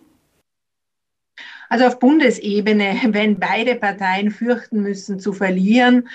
Also 1.69 1.85
auf 1.85 1.99
Bundesebene, 1.99 2.99
wenn 3.09 3.39
beide 3.39 3.75
Parteien 3.75 4.31
fürchten 4.31 4.81
müssen 4.81 5.21
zu 5.21 5.35
verlieren, 5.35 6.09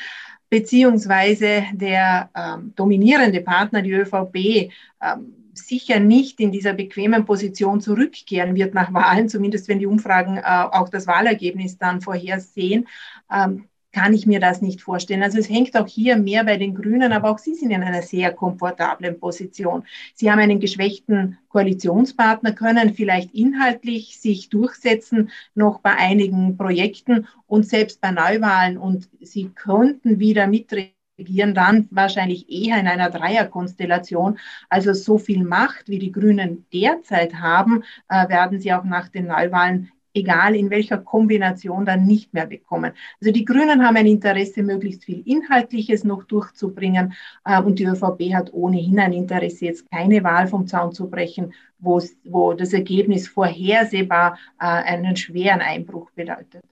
beziehungsweise 0.49 1.63
der 1.73 2.29
ähm, 2.35 2.73
dominierende 2.75 3.41
Partner, 3.41 3.81
die 3.81 3.91
ÖVP, 3.91 4.71
ähm, 5.01 5.33
sicher 5.53 5.99
nicht 5.99 6.39
in 6.39 6.51
dieser 6.51 6.73
bequemen 6.73 7.25
Position 7.25 7.81
zurückkehren 7.81 8.55
wird 8.55 8.73
nach 8.73 8.93
Wahlen, 8.93 9.29
zumindest 9.29 9.67
wenn 9.67 9.79
die 9.79 9.85
Umfragen 9.85 10.37
äh, 10.37 10.41
auch 10.43 10.89
das 10.89 11.07
Wahlergebnis 11.07 11.77
dann 11.77 12.01
vorhersehen. 12.01 12.87
Ähm, 13.31 13.68
kann 13.91 14.13
ich 14.13 14.25
mir 14.25 14.39
das 14.39 14.61
nicht 14.61 14.81
vorstellen. 14.81 15.23
Also 15.23 15.39
es 15.39 15.49
hängt 15.49 15.75
auch 15.75 15.87
hier 15.87 16.17
mehr 16.17 16.43
bei 16.43 16.57
den 16.57 16.75
Grünen, 16.75 17.11
aber 17.11 17.31
auch 17.31 17.39
sie 17.39 17.55
sind 17.55 17.71
in 17.71 17.83
einer 17.83 18.01
sehr 18.01 18.33
komfortablen 18.33 19.19
Position. 19.19 19.83
Sie 20.13 20.31
haben 20.31 20.39
einen 20.39 20.59
geschwächten 20.59 21.37
Koalitionspartner, 21.49 22.53
können 22.53 22.93
vielleicht 22.93 23.33
inhaltlich 23.33 24.19
sich 24.19 24.49
durchsetzen, 24.49 25.31
noch 25.55 25.79
bei 25.79 25.95
einigen 25.95 26.55
Projekten 26.57 27.27
und 27.47 27.67
selbst 27.67 28.01
bei 28.01 28.11
Neuwahlen. 28.11 28.77
Und 28.77 29.09
sie 29.21 29.49
könnten 29.49 30.19
wieder 30.19 30.45
mitregieren 30.47 31.53
dann 31.53 31.87
wahrscheinlich 31.91 32.49
eher 32.49 32.79
in 32.79 32.87
einer 32.87 33.09
Dreierkonstellation. 33.09 34.37
Also 34.69 34.93
so 34.93 35.17
viel 35.17 35.43
Macht, 35.43 35.89
wie 35.89 35.99
die 35.99 36.11
Grünen 36.11 36.65
derzeit 36.71 37.33
haben, 37.35 37.83
äh, 38.07 38.29
werden 38.29 38.59
sie 38.59 38.71
auch 38.73 38.83
nach 38.83 39.09
den 39.09 39.27
Neuwahlen 39.27 39.91
egal 40.13 40.55
in 40.55 40.69
welcher 40.69 40.97
Kombination, 40.97 41.85
dann 41.85 42.05
nicht 42.05 42.33
mehr 42.33 42.45
bekommen. 42.47 42.93
Also 43.21 43.31
die 43.31 43.45
Grünen 43.45 43.85
haben 43.85 43.97
ein 43.97 44.05
Interesse, 44.05 44.63
möglichst 44.63 45.05
viel 45.05 45.21
Inhaltliches 45.25 46.03
noch 46.03 46.23
durchzubringen 46.23 47.13
äh, 47.45 47.61
und 47.61 47.79
die 47.79 47.85
ÖVP 47.85 48.33
hat 48.33 48.53
ohnehin 48.53 48.99
ein 48.99 49.13
Interesse, 49.13 49.65
jetzt 49.65 49.89
keine 49.91 50.23
Wahl 50.23 50.47
vom 50.47 50.67
Zaun 50.67 50.91
zu 50.93 51.09
brechen, 51.09 51.53
wo 51.79 52.53
das 52.53 52.73
Ergebnis 52.73 53.27
vorhersehbar 53.27 54.37
äh, 54.59 54.65
einen 54.65 55.15
schweren 55.15 55.61
Einbruch 55.61 56.11
bedeutet. 56.11 56.63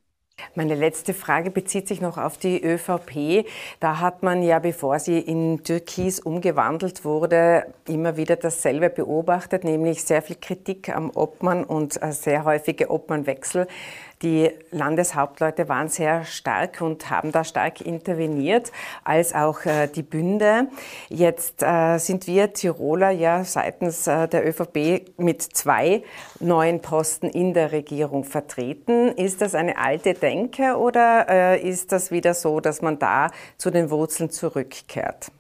Meine 0.53 0.75
letzte 0.75 1.15
Frage 1.15 1.50
bezieht 1.50 1.88
sich 1.88 2.00
noch 2.00 2.20
auf 2.20 2.38
die 2.38 2.63
ÖVP. 2.63 3.48
Da 3.79 4.00
hat 4.00 4.22
man 4.22 4.44
ja, 4.44 4.60
bevor 4.60 5.00
sie 5.00 5.17
in 5.20 5.63
Türkis 5.63 6.20
umgewandelt 6.20 7.03
wurde, 7.03 7.74
immer 7.88 8.17
wieder 8.17 8.36
dasselbe 8.36 8.91
beobachtet, 8.91 9.63
nämlich 9.63 10.03
sehr 10.03 10.22
viel 10.22 10.38
Kritik 10.39 10.89
am 10.96 11.10
Obmann 11.10 11.63
und 11.63 12.01
äh, 12.03 12.12
sehr 12.12 12.44
häufige 12.44 12.91
Obmannwechsel. 12.91 13.67
Die 14.24 14.50
Landeshauptleute 14.71 15.69
waren 15.69 15.89
sehr 15.89 16.25
stark 16.25 16.81
und 16.81 17.12
haben 17.12 17.31
da 17.31 17.43
stark 17.43 17.81
interveniert, 17.81 18.71
als 19.03 19.36
auch 19.36 19.63
äh, 19.65 19.88
die 19.88 20.01
Bünde. 20.01 20.69
Jetzt 21.07 21.62
äh, 21.62 22.00
sind 22.00 22.25
wir 22.25 22.53
Tiroler 22.53 23.12
ja 23.12 23.43
seitens 23.43 24.07
äh, 24.07 24.27
der 24.27 24.47
ÖVP 24.47 25.19
mit 25.19 25.43
zwei 25.43 26.03
neuen 26.39 26.81
Posten 26.81 27.27
in 27.27 27.53
der 27.53 27.71
Regierung 27.71 28.24
vertreten. 28.24 29.09
Ist 29.09 29.41
das 29.41 29.53
eine 29.53 29.77
alte 29.77 30.15
Denke 30.15 30.77
oder 30.77 31.59
ist 31.62 31.91
das 31.91 32.12
wieder 32.12 32.33
so, 32.33 32.59
dass 32.59 32.81
man 32.81 33.00
da 33.00 33.29
zu 33.57 33.69
den 33.69 33.89
Wurzeln 33.89 34.29
zurückkehrt? 34.29 35.31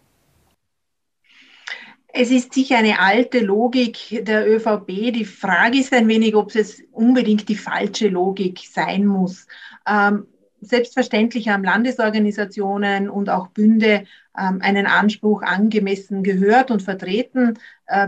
Es 2.19 2.31
ist 2.31 2.51
sicher 2.51 2.79
eine 2.79 2.99
alte 2.99 3.41
Logik 3.41 4.25
der 4.25 4.49
ÖVP. 4.49 5.11
Die 5.11 5.23
Frage 5.23 5.77
ist 5.77 5.93
ein 5.93 6.07
wenig, 6.07 6.33
ob 6.33 6.55
es 6.55 6.81
unbedingt 6.91 7.47
die 7.47 7.55
falsche 7.55 8.07
Logik 8.07 8.59
sein 8.71 9.05
muss. 9.05 9.45
Ähm, 9.87 10.25
selbstverständlich 10.59 11.47
haben 11.47 11.63
Landesorganisationen 11.63 13.07
und 13.07 13.29
auch 13.29 13.49
Bünde 13.49 14.05
ähm, 14.35 14.61
einen 14.63 14.87
Anspruch 14.87 15.43
angemessen 15.43 16.23
gehört 16.23 16.71
und 16.71 16.81
vertreten 16.81 17.59
äh, 17.85 18.07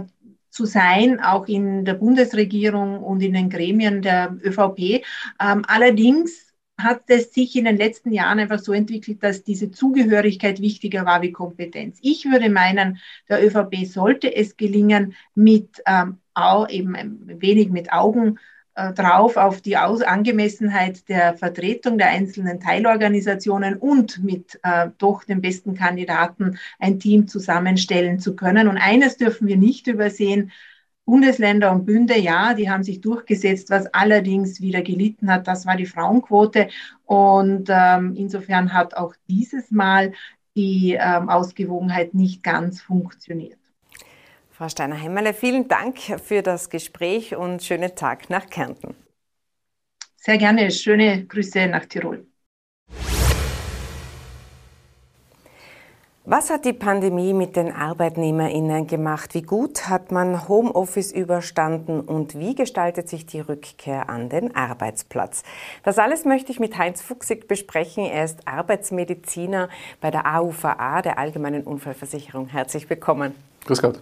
zu 0.50 0.66
sein, 0.66 1.20
auch 1.20 1.48
in 1.48 1.86
der 1.86 1.94
Bundesregierung 1.94 3.04
und 3.04 3.22
in 3.22 3.34
den 3.34 3.51
Gremien 3.51 4.01
der 4.01 4.36
ÖVP. 4.44 5.06
Ähm, 5.39 5.63
allerdings 5.68 6.49
hat 6.79 7.03
es 7.07 7.33
sich 7.33 7.55
in 7.55 7.65
den 7.65 7.77
letzten 7.77 8.12
Jahren 8.12 8.39
einfach 8.39 8.59
so 8.59 8.74
entwickelt, 8.74 9.21
dass 9.21 9.43
diese 9.43 9.71
Zugehörigkeit 9.71 10.62
wichtiger 10.62 11.05
war 11.05 11.21
wie 11.21 11.31
Kompetenz. 11.31 12.00
Ich 12.01 12.25
würde 12.25 12.50
meinen, 12.50 13.00
der 13.27 13.45
ÖVP 13.45 13.86
sollte 13.86 14.33
es 14.36 14.57
gelingen, 14.57 15.13
mit 15.36 15.81
ähm, 15.86 16.17
eben 16.69 16.95
ein 16.95 17.19
wenig 17.41 17.69
mit 17.69 17.91
Augen 17.91 18.39
äh, 18.75 18.93
drauf 18.93 19.36
auf 19.36 19.59
die 19.59 19.77
Aus 19.77 20.01
Angemessenheit 20.01 21.09
der 21.09 21.36
Vertretung 21.36 21.98
der 21.98 22.09
einzelnen 22.09 22.62
Teilorganisationen 22.62 23.75
und 23.75 24.24
mit 24.24 24.57
äh, 24.63 24.89
doch 24.98 25.25
den 25.25 25.41
besten 25.41 25.74
Kandidaten 25.74 26.57
ein 26.79 26.98
Team 26.98 27.27
zusammenstellen 27.27 28.19
zu 28.19 28.38
können. 28.38 28.69
Und 28.69 28.77
eines 28.77 29.17
dürfen 29.17 29.48
wir 29.48 29.57
nicht 29.57 29.88
übersehen, 29.88 30.51
Bundesländer 31.10 31.72
und 31.72 31.88
Bünde, 31.88 32.20
ja, 32.20 32.54
die 32.54 32.70
haben 32.70 32.84
sich 32.84 33.01
durchgesetzt. 33.01 33.72
Was 33.72 33.88
allerdings 33.96 34.62
wieder 34.62 34.84
gelitten 34.84 35.32
hat, 35.32 35.48
das 35.48 35.66
war 35.66 35.75
die 35.75 35.88
Frauenquote. 35.88 36.70
Und 37.06 37.68
ähm, 37.70 38.13
insofern 38.16 38.72
hat 38.72 38.94
auch 38.94 39.16
dieses 39.28 39.72
Mal 39.72 40.13
die 40.56 40.96
ähm, 41.00 41.28
Ausgewogenheit 41.28 42.13
nicht 42.13 42.44
ganz 42.44 42.82
funktioniert. 42.82 43.58
Frau 44.51 44.70
Steiner-Hemmerle, 44.70 45.34
vielen 45.34 45.68
Dank 45.68 45.98
für 45.98 46.44
das 46.44 46.70
Gespräch 46.70 47.36
und 47.36 47.63
schönen 47.63 47.96
Tag 47.96 48.30
nach 48.30 48.48
Kärnten. 48.48 48.94
Sehr 50.16 50.38
gerne. 50.38 50.70
Schöne 50.70 51.25
Grüße 51.25 51.66
nach 51.66 51.86
Tirol. 51.86 52.28
Was 56.31 56.51
hat 56.51 56.63
die 56.63 56.74
Pandemie 56.74 57.33
mit 57.33 57.55
den 57.55 57.71
ArbeitnehmerInnen 57.74 58.86
gemacht? 58.86 59.33
Wie 59.33 59.41
gut 59.41 59.89
hat 59.89 60.12
man 60.12 60.48
Homeoffice 60.48 61.12
überstanden 61.12 62.01
und 62.01 62.38
wie 62.38 62.53
gestaltet 62.53 63.09
sich 63.09 63.25
die 63.25 63.39
Rückkehr 63.39 64.12
an 64.12 64.29
den 64.29 64.55
Arbeitsplatz? 64.55 65.41
Das 65.81 65.98
alles 65.98 66.25
möchte 66.25 66.51
ich 66.51 66.59
mit 66.59 66.77
Heinz 66.77 67.01
Fuchsig 67.01 67.48
besprechen. 67.48 68.05
Er 68.05 68.25
ist 68.25 68.48
Arbeitsmediziner 68.48 69.69
bei 70.01 70.12
der 70.12 70.27
AUVA, 70.27 71.01
der 71.01 71.17
Allgemeinen 71.17 71.63
Unfallversicherung. 71.63 72.45
Herzlich 72.45 72.88
willkommen. 72.91 73.33
Grüß 73.65 73.81
Gott. 73.81 74.00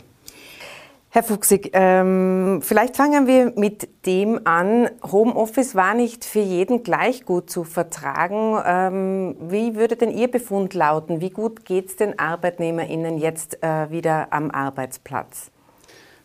Herr 1.10 1.24
Fuchsig, 1.24 1.72
ähm, 1.72 2.60
vielleicht 2.62 2.98
fangen 2.98 3.28
wir 3.28 3.54
mit 3.56 4.06
dem 4.06 4.42
an. 4.46 4.90
Homeoffice 5.10 5.74
war 5.74 5.94
nicht 5.94 6.26
für 6.26 6.42
jeden 6.42 6.84
gleich 6.84 7.24
gut 7.24 7.50
zu 7.50 7.64
vertragen. 7.64 8.62
Ähm, 8.66 9.36
wie 9.50 9.76
würde 9.76 9.96
denn 9.96 10.12
Ihr 10.12 10.30
Befund 10.30 10.74
lauten? 10.74 11.22
Wie 11.22 11.30
gut 11.30 11.64
geht 11.64 11.88
es 11.88 11.96
den 11.96 12.20
ArbeitnehmerInnen 12.20 13.18
jetzt 13.18 13.64
äh, 13.64 13.90
wieder 13.90 14.28
am 14.32 14.52
Arbeitsplatz? 14.52 15.50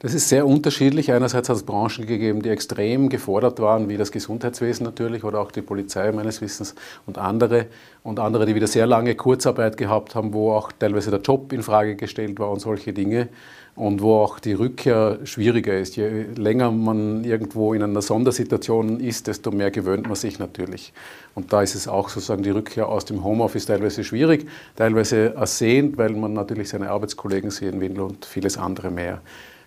Das 0.02 0.14
ist 0.14 0.28
sehr 0.28 0.48
unterschiedlich. 0.48 1.12
Einerseits 1.12 1.48
hat 1.48 1.54
es 1.54 1.62
Branchen 1.62 2.04
gegeben, 2.04 2.42
die 2.42 2.48
extrem 2.48 3.08
gefordert 3.08 3.60
waren, 3.60 3.88
wie 3.88 3.96
das 3.96 4.10
Gesundheitswesen 4.10 4.84
natürlich 4.84 5.22
oder 5.22 5.38
auch 5.38 5.52
die 5.52 5.62
Polizei 5.62 6.10
meines 6.10 6.40
Wissens 6.40 6.74
und 7.06 7.18
andere. 7.18 7.66
Und 8.02 8.18
andere, 8.18 8.44
die 8.44 8.56
wieder 8.56 8.66
sehr 8.66 8.88
lange 8.88 9.14
Kurzarbeit 9.14 9.76
gehabt 9.76 10.16
haben, 10.16 10.34
wo 10.34 10.50
auch 10.50 10.72
teilweise 10.72 11.12
der 11.12 11.20
Job 11.20 11.52
in 11.52 11.62
Frage 11.62 11.94
gestellt 11.94 12.40
war 12.40 12.50
und 12.50 12.58
solche 12.58 12.92
Dinge 12.92 13.28
und 13.74 14.02
wo 14.02 14.16
auch 14.16 14.38
die 14.38 14.52
Rückkehr 14.52 15.18
schwieriger 15.24 15.78
ist. 15.78 15.96
Je 15.96 16.26
länger 16.36 16.70
man 16.70 17.24
irgendwo 17.24 17.72
in 17.72 17.82
einer 17.82 18.02
Sondersituation 18.02 19.00
ist, 19.00 19.26
desto 19.26 19.50
mehr 19.50 19.70
gewöhnt 19.70 20.06
man 20.06 20.14
sich 20.14 20.38
natürlich. 20.38 20.92
Und 21.34 21.52
da 21.52 21.62
ist 21.62 21.74
es 21.74 21.88
auch 21.88 22.10
sozusagen 22.10 22.42
die 22.42 22.50
Rückkehr 22.50 22.88
aus 22.88 23.06
dem 23.06 23.24
Homeoffice 23.24 23.66
teilweise 23.66 24.04
schwierig, 24.04 24.46
teilweise 24.76 25.34
ersehnt, 25.34 25.96
weil 25.96 26.10
man 26.10 26.34
natürlich 26.34 26.68
seine 26.68 26.90
Arbeitskollegen 26.90 27.50
sehen 27.50 27.80
will 27.80 27.98
und 28.00 28.26
vieles 28.26 28.58
andere 28.58 28.90
mehr. 28.90 29.22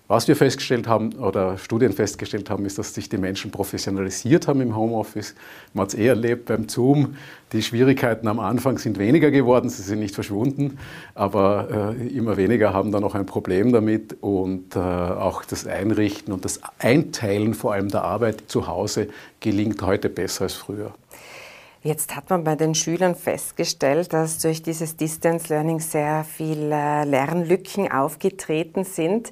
Was 0.07 0.27
wir 0.27 0.35
festgestellt 0.35 0.87
haben 0.87 1.13
oder 1.13 1.57
Studien 1.57 1.91
festgestellt 1.91 2.51
haben, 2.51 2.63
ist, 2.65 2.77
dass 2.77 2.93
sich 2.93 3.09
die 3.09 3.17
Menschen 3.17 3.49
professionalisiert 3.49 4.47
haben 4.47 4.61
im 4.61 4.75
Homeoffice. 4.75 5.33
Man 5.73 5.83
hat 5.83 5.93
es 5.93 5.99
eh 5.99 6.05
erlebt 6.05 6.45
beim 6.45 6.69
Zoom. 6.69 7.15
Die 7.53 7.63
Schwierigkeiten 7.63 8.27
am 8.27 8.39
Anfang 8.39 8.77
sind 8.77 8.99
weniger 8.99 9.31
geworden, 9.31 9.67
sie 9.67 9.81
sind 9.81 9.99
nicht 9.99 10.13
verschwunden, 10.13 10.77
aber 11.15 11.95
äh, 11.99 12.07
immer 12.09 12.37
weniger 12.37 12.71
haben 12.71 12.91
da 12.91 12.99
noch 12.99 13.15
ein 13.15 13.25
Problem 13.25 13.71
damit. 13.71 14.17
Und 14.21 14.75
äh, 14.75 14.79
auch 14.79 15.43
das 15.43 15.65
Einrichten 15.65 16.31
und 16.33 16.45
das 16.45 16.59
Einteilen 16.77 17.55
vor 17.55 17.73
allem 17.73 17.89
der 17.89 18.03
Arbeit 18.03 18.43
zu 18.45 18.67
Hause 18.67 19.07
gelingt 19.39 19.81
heute 19.81 20.09
besser 20.09 20.43
als 20.43 20.53
früher. 20.53 20.93
Jetzt 21.85 22.15
hat 22.15 22.31
man 22.31 22.43
bei 22.43 22.55
den 22.55 22.73
Schülern 22.73 23.13
festgestellt, 23.13 24.11
dass 24.11 24.39
durch 24.39 24.63
dieses 24.63 24.95
Distance 24.95 25.53
Learning 25.53 25.79
sehr 25.79 26.23
viele 26.23 27.05
Lernlücken 27.05 27.91
aufgetreten 27.91 28.83
sind. 28.83 29.31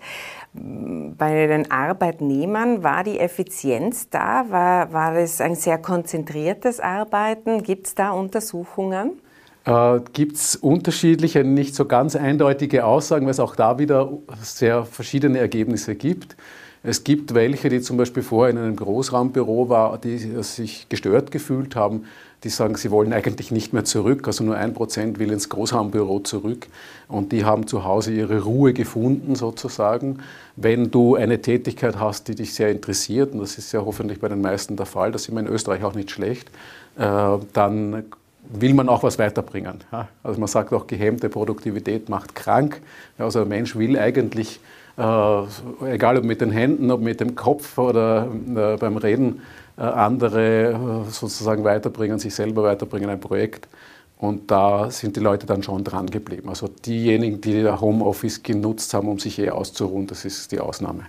Bei 0.55 1.47
den 1.47 1.71
Arbeitnehmern 1.71 2.83
war 2.83 3.03
die 3.03 3.19
Effizienz 3.19 4.09
da? 4.09 4.45
War, 4.49 4.93
war 4.93 5.15
es 5.15 5.41
ein 5.41 5.55
sehr 5.55 5.79
konzentriertes 5.79 6.79
Arbeiten? 6.79 7.63
Gibt 7.63 7.87
es 7.87 7.95
da 7.95 8.11
Untersuchungen? 8.11 9.19
Äh, 9.65 9.99
Gibt 10.13 10.35
es 10.35 10.55
unterschiedliche, 10.55 11.43
nicht 11.43 11.73
so 11.73 11.85
ganz 11.85 12.15
eindeutige 12.15 12.85
Aussagen, 12.85 13.25
weil 13.25 13.31
es 13.31 13.39
auch 13.39 13.55
da 13.55 13.79
wieder 13.79 14.11
sehr 14.41 14.85
verschiedene 14.85 15.39
Ergebnisse 15.39 15.95
gibt. 15.95 16.35
Es 16.83 17.03
gibt 17.03 17.33
welche, 17.33 17.69
die 17.69 17.79
zum 17.81 17.97
Beispiel 17.97 18.23
vorher 18.23 18.51
in 18.51 18.57
einem 18.57 18.75
Großraumbüro 18.75 19.69
waren, 19.69 20.01
die 20.01 20.17
sich 20.43 20.89
gestört 20.89 21.31
gefühlt 21.31 21.77
haben, 21.77 22.03
die 22.43 22.49
sagen, 22.49 22.75
sie 22.75 22.91
wollen 22.91 23.13
eigentlich 23.13 23.51
nicht 23.51 23.73
mehr 23.73 23.85
zurück, 23.85 24.27
also 24.27 24.43
nur 24.43 24.55
ein 24.55 24.73
Prozent 24.73 25.19
will 25.19 25.31
ins 25.31 25.49
Großraumbüro 25.49 26.19
zurück 26.19 26.67
und 27.07 27.31
die 27.31 27.45
haben 27.45 27.67
zu 27.67 27.85
Hause 27.85 28.11
ihre 28.11 28.43
Ruhe 28.43 28.73
gefunden 28.73 29.35
sozusagen. 29.35 30.19
Wenn 30.55 30.91
du 30.91 31.15
eine 31.15 31.41
Tätigkeit 31.41 31.99
hast, 31.99 32.27
die 32.27 32.35
dich 32.35 32.53
sehr 32.53 32.69
interessiert, 32.69 33.33
und 33.33 33.39
das 33.39 33.57
ist 33.57 33.71
ja 33.71 33.83
hoffentlich 33.85 34.19
bei 34.19 34.27
den 34.27 34.41
meisten 34.41 34.75
der 34.75 34.85
Fall, 34.85 35.11
das 35.11 35.23
ist 35.23 35.29
immer 35.29 35.39
in 35.39 35.47
Österreich 35.47 35.83
auch 35.83 35.95
nicht 35.95 36.11
schlecht, 36.11 36.49
äh, 36.97 37.37
dann 37.53 38.03
will 38.49 38.73
man 38.73 38.89
auch 38.89 39.03
was 39.03 39.17
weiterbringen. 39.19 39.79
Also 40.21 40.39
man 40.39 40.49
sagt 40.49 40.73
auch, 40.73 40.85
gehemmte 40.85 41.29
Produktivität 41.29 42.09
macht 42.09 42.35
krank. 42.35 42.81
Also 43.17 43.41
ein 43.41 43.47
Mensch 43.47 43.77
will 43.77 43.97
eigentlich 43.97 44.59
äh, 44.97 45.91
egal 45.91 46.17
ob 46.17 46.23
mit 46.23 46.41
den 46.41 46.51
Händen, 46.51 46.91
ob 46.91 47.01
mit 47.01 47.19
dem 47.19 47.35
Kopf 47.35 47.77
oder 47.77 48.27
äh, 48.55 48.77
beim 48.77 48.97
Reden, 48.97 49.41
andere 49.77 51.05
sozusagen 51.09 51.63
weiterbringen, 51.63 52.19
sich 52.19 52.35
selber 52.35 52.63
weiterbringen, 52.63 53.09
ein 53.09 53.19
Projekt. 53.19 53.67
Und 54.17 54.49
da 54.51 54.89
sind 54.89 55.15
die 55.15 55.19
Leute 55.19 55.45
dann 55.45 55.63
schon 55.63 55.83
dran 55.83 56.07
geblieben. 56.07 56.47
Also 56.47 56.67
diejenigen, 56.67 57.41
die 57.41 57.67
Homeoffice 57.67 58.41
genutzt 58.41 58.93
haben, 58.93 59.09
um 59.09 59.19
sich 59.19 59.37
eh 59.39 59.49
auszuruhen, 59.49 60.07
das 60.07 60.23
ist 60.23 60.51
die 60.51 60.59
Ausnahme. 60.59 61.05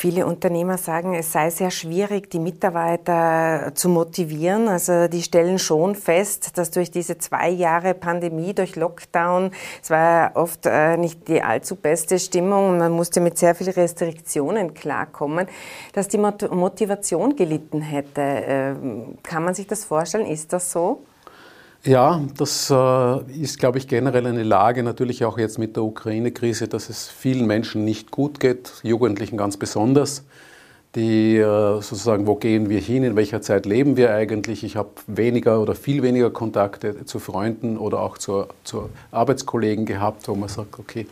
Viele 0.00 0.26
Unternehmer 0.26 0.78
sagen, 0.78 1.14
es 1.14 1.32
sei 1.32 1.50
sehr 1.50 1.72
schwierig, 1.72 2.30
die 2.30 2.38
Mitarbeiter 2.38 3.72
zu 3.74 3.88
motivieren. 3.88 4.68
Also 4.68 5.08
die 5.08 5.24
stellen 5.24 5.58
schon 5.58 5.96
fest, 5.96 6.56
dass 6.56 6.70
durch 6.70 6.92
diese 6.92 7.18
zwei 7.18 7.48
Jahre 7.48 7.94
Pandemie, 7.94 8.54
durch 8.54 8.76
Lockdown, 8.76 9.50
es 9.82 9.90
war 9.90 10.36
oft 10.36 10.66
äh, 10.66 10.96
nicht 10.96 11.26
die 11.26 11.42
allzu 11.42 11.74
beste 11.74 12.20
Stimmung, 12.20 12.78
man 12.78 12.92
musste 12.92 13.20
mit 13.20 13.38
sehr 13.38 13.56
vielen 13.56 13.72
Restriktionen 13.72 14.72
klarkommen, 14.72 15.48
dass 15.94 16.06
die 16.06 16.18
Motivation 16.18 17.34
gelitten 17.34 17.80
hätte. 17.80 18.20
Ähm, 18.20 19.18
kann 19.24 19.42
man 19.42 19.54
sich 19.54 19.66
das 19.66 19.84
vorstellen? 19.84 20.26
Ist 20.26 20.52
das 20.52 20.70
so? 20.70 21.02
Ja, 21.84 22.20
das 22.36 22.70
äh, 22.70 23.40
ist, 23.40 23.60
glaube 23.60 23.78
ich, 23.78 23.86
generell 23.86 24.26
eine 24.26 24.42
Lage, 24.42 24.82
natürlich 24.82 25.24
auch 25.24 25.38
jetzt 25.38 25.58
mit 25.58 25.76
der 25.76 25.84
Ukraine-Krise, 25.84 26.66
dass 26.66 26.88
es 26.88 27.08
vielen 27.08 27.46
Menschen 27.46 27.84
nicht 27.84 28.10
gut 28.10 28.40
geht, 28.40 28.72
Jugendlichen 28.82 29.36
ganz 29.36 29.56
besonders, 29.56 30.24
die 30.96 31.36
äh, 31.36 31.74
sozusagen, 31.80 32.26
wo 32.26 32.34
gehen 32.34 32.68
wir 32.68 32.80
hin, 32.80 33.04
in 33.04 33.14
welcher 33.14 33.42
Zeit 33.42 33.64
leben 33.64 33.96
wir 33.96 34.12
eigentlich. 34.12 34.64
Ich 34.64 34.74
habe 34.74 34.90
weniger 35.06 35.60
oder 35.60 35.76
viel 35.76 36.02
weniger 36.02 36.30
Kontakte 36.30 37.04
zu 37.04 37.20
Freunden 37.20 37.78
oder 37.78 38.00
auch 38.00 38.18
zu, 38.18 38.46
zu 38.64 38.90
Arbeitskollegen 39.12 39.86
gehabt, 39.86 40.26
wo 40.26 40.34
man 40.34 40.48
sagt, 40.48 40.80
okay, 40.80 41.06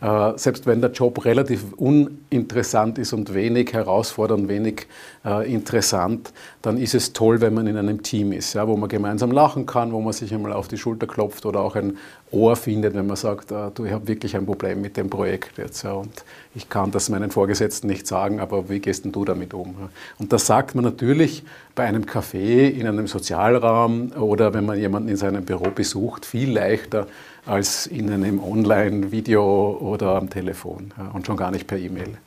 äh, 0.00 0.32
selbst 0.36 0.66
wenn 0.66 0.80
der 0.80 0.90
Job 0.92 1.24
relativ 1.24 1.72
uninteressant 1.74 2.98
ist 2.98 3.12
und 3.12 3.34
wenig 3.34 3.72
herausfordernd, 3.72 4.48
wenig 4.48 4.86
äh, 5.24 5.52
interessant, 5.52 6.32
dann 6.62 6.78
ist 6.78 6.94
es 6.94 7.12
toll, 7.12 7.40
wenn 7.40 7.52
man 7.52 7.66
in 7.66 7.76
einem 7.76 8.02
Team 8.02 8.32
ist, 8.32 8.54
ja, 8.54 8.66
wo 8.66 8.76
man 8.76 8.88
gemeinsam 8.88 9.30
lachen 9.30 9.66
kann, 9.66 9.92
wo 9.92 10.00
man 10.00 10.12
sich 10.12 10.32
einmal 10.32 10.52
auf 10.52 10.68
die 10.68 10.78
Schulter 10.78 11.06
klopft 11.06 11.44
oder 11.44 11.60
auch 11.60 11.76
ein 11.76 11.98
Ohr 12.30 12.56
findet, 12.56 12.94
wenn 12.94 13.06
man 13.06 13.16
sagt, 13.16 13.50
äh, 13.52 13.70
du, 13.74 13.84
ich 13.84 13.92
habe 13.92 14.08
wirklich 14.08 14.36
ein 14.36 14.46
Problem 14.46 14.80
mit 14.80 14.96
dem 14.96 15.10
Projekt 15.10 15.58
jetzt 15.58 15.82
ja, 15.82 15.92
und 15.92 16.24
ich 16.54 16.68
kann 16.68 16.90
das 16.90 17.10
meinen 17.10 17.30
Vorgesetzten 17.30 17.86
nicht 17.86 18.06
sagen, 18.06 18.40
aber 18.40 18.68
wie 18.70 18.80
gehst 18.80 19.04
denn 19.04 19.12
du 19.12 19.24
damit 19.24 19.52
um? 19.52 19.74
Und 20.18 20.32
das 20.32 20.46
sagt 20.46 20.74
man 20.74 20.84
natürlich 20.84 21.44
bei 21.74 21.84
einem 21.84 22.04
Café, 22.04 22.70
in 22.70 22.86
einem 22.86 23.06
Sozialraum 23.06 24.12
oder 24.12 24.54
wenn 24.54 24.64
man 24.64 24.78
jemanden 24.78 25.08
in 25.08 25.16
seinem 25.16 25.44
Büro 25.44 25.70
besucht, 25.74 26.24
viel 26.24 26.52
leichter 26.52 27.06
als 27.46 27.86
in 27.86 28.10
einem 28.10 28.42
Online-Video 28.42 29.78
oder 29.80 30.16
am 30.16 30.30
Telefon 30.30 30.92
und 31.12 31.26
schon 31.26 31.36
gar 31.36 31.50
nicht 31.50 31.66
per 31.66 31.78
E-Mail. 31.78 32.18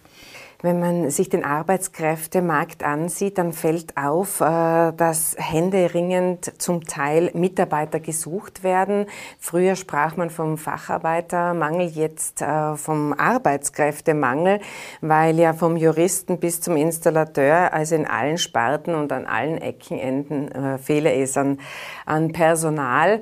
Wenn 0.63 0.79
man 0.79 1.09
sich 1.09 1.27
den 1.27 1.43
Arbeitskräftemarkt 1.43 2.85
ansieht, 2.85 3.37
dann 3.37 3.51
fällt 3.51 3.97
auf, 3.97 4.39
äh, 4.39 4.93
dass 4.93 5.35
händeringend 5.37 6.53
zum 6.57 6.85
Teil 6.85 7.31
Mitarbeiter 7.33 7.99
gesucht 7.99 8.63
werden. 8.63 9.07
Früher 9.39 9.75
sprach 9.75 10.15
man 10.15 10.29
vom 10.29 10.57
Facharbeitermangel, 10.57 11.89
jetzt 11.89 12.41
äh, 12.41 12.77
vom 12.77 13.11
Arbeitskräftemangel, 13.11 14.61
weil 15.01 15.37
ja 15.37 15.51
vom 15.51 15.75
Juristen 15.75 16.39
bis 16.39 16.61
zum 16.61 16.77
Installateur, 16.77 17.73
also 17.73 17.95
in 17.95 18.07
allen 18.07 18.37
Sparten 18.37 18.95
und 18.95 19.11
an 19.11 19.25
allen 19.25 19.57
Eckenenden 19.57 20.49
äh, 20.49 20.77
fehle 20.77 21.13
es 21.13 21.35
an, 21.35 21.59
an 22.05 22.31
Personal. 22.31 23.19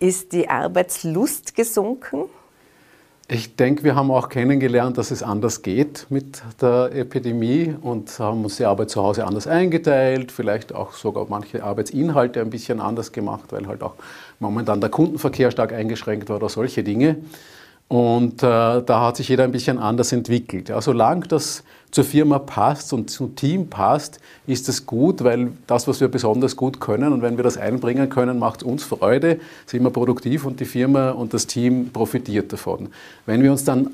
Ist 0.00 0.32
die 0.32 0.48
Arbeitslust 0.48 1.54
gesunken? 1.54 2.24
Ich 3.28 3.56
denke, 3.56 3.82
wir 3.82 3.96
haben 3.96 4.12
auch 4.12 4.28
kennengelernt, 4.28 4.98
dass 4.98 5.10
es 5.10 5.22
anders 5.24 5.62
geht 5.62 6.06
mit 6.10 6.42
der 6.60 6.90
Epidemie 6.92 7.74
und 7.80 8.16
haben 8.20 8.44
uns 8.44 8.56
die 8.56 8.64
Arbeit 8.64 8.90
zu 8.90 9.02
Hause 9.02 9.26
anders 9.26 9.48
eingeteilt, 9.48 10.30
vielleicht 10.30 10.72
auch 10.72 10.92
sogar 10.92 11.26
manche 11.28 11.64
Arbeitsinhalte 11.64 12.40
ein 12.40 12.50
bisschen 12.50 12.80
anders 12.80 13.10
gemacht, 13.10 13.46
weil 13.50 13.66
halt 13.66 13.82
auch 13.82 13.94
momentan 14.38 14.80
der 14.80 14.90
Kundenverkehr 14.90 15.50
stark 15.50 15.72
eingeschränkt 15.72 16.28
war 16.28 16.36
oder 16.36 16.48
solche 16.48 16.84
Dinge. 16.84 17.16
Und 17.88 18.42
äh, 18.44 18.82
da 18.82 19.00
hat 19.00 19.16
sich 19.16 19.28
jeder 19.28 19.42
ein 19.42 19.52
bisschen 19.52 19.78
anders 19.78 20.12
entwickelt. 20.12 20.68
Ja, 20.68 20.80
solange 20.80 21.26
das 21.26 21.64
zur 21.90 22.04
Firma 22.04 22.38
passt 22.38 22.92
und 22.92 23.10
zum 23.10 23.36
Team 23.36 23.68
passt, 23.68 24.20
ist 24.46 24.68
es 24.68 24.86
gut, 24.86 25.24
weil 25.24 25.52
das, 25.66 25.88
was 25.88 26.00
wir 26.00 26.08
besonders 26.08 26.56
gut 26.56 26.80
können 26.80 27.12
und 27.12 27.22
wenn 27.22 27.36
wir 27.36 27.44
das 27.44 27.56
einbringen 27.56 28.08
können, 28.08 28.38
macht 28.38 28.62
uns 28.62 28.84
Freude, 28.84 29.40
sind 29.66 29.82
wir 29.82 29.90
produktiv 29.90 30.44
und 30.44 30.60
die 30.60 30.64
Firma 30.64 31.10
und 31.10 31.32
das 31.32 31.46
Team 31.46 31.90
profitiert 31.90 32.52
davon. 32.52 32.88
Wenn 33.24 33.42
wir 33.42 33.50
uns 33.50 33.64
dann 33.64 33.90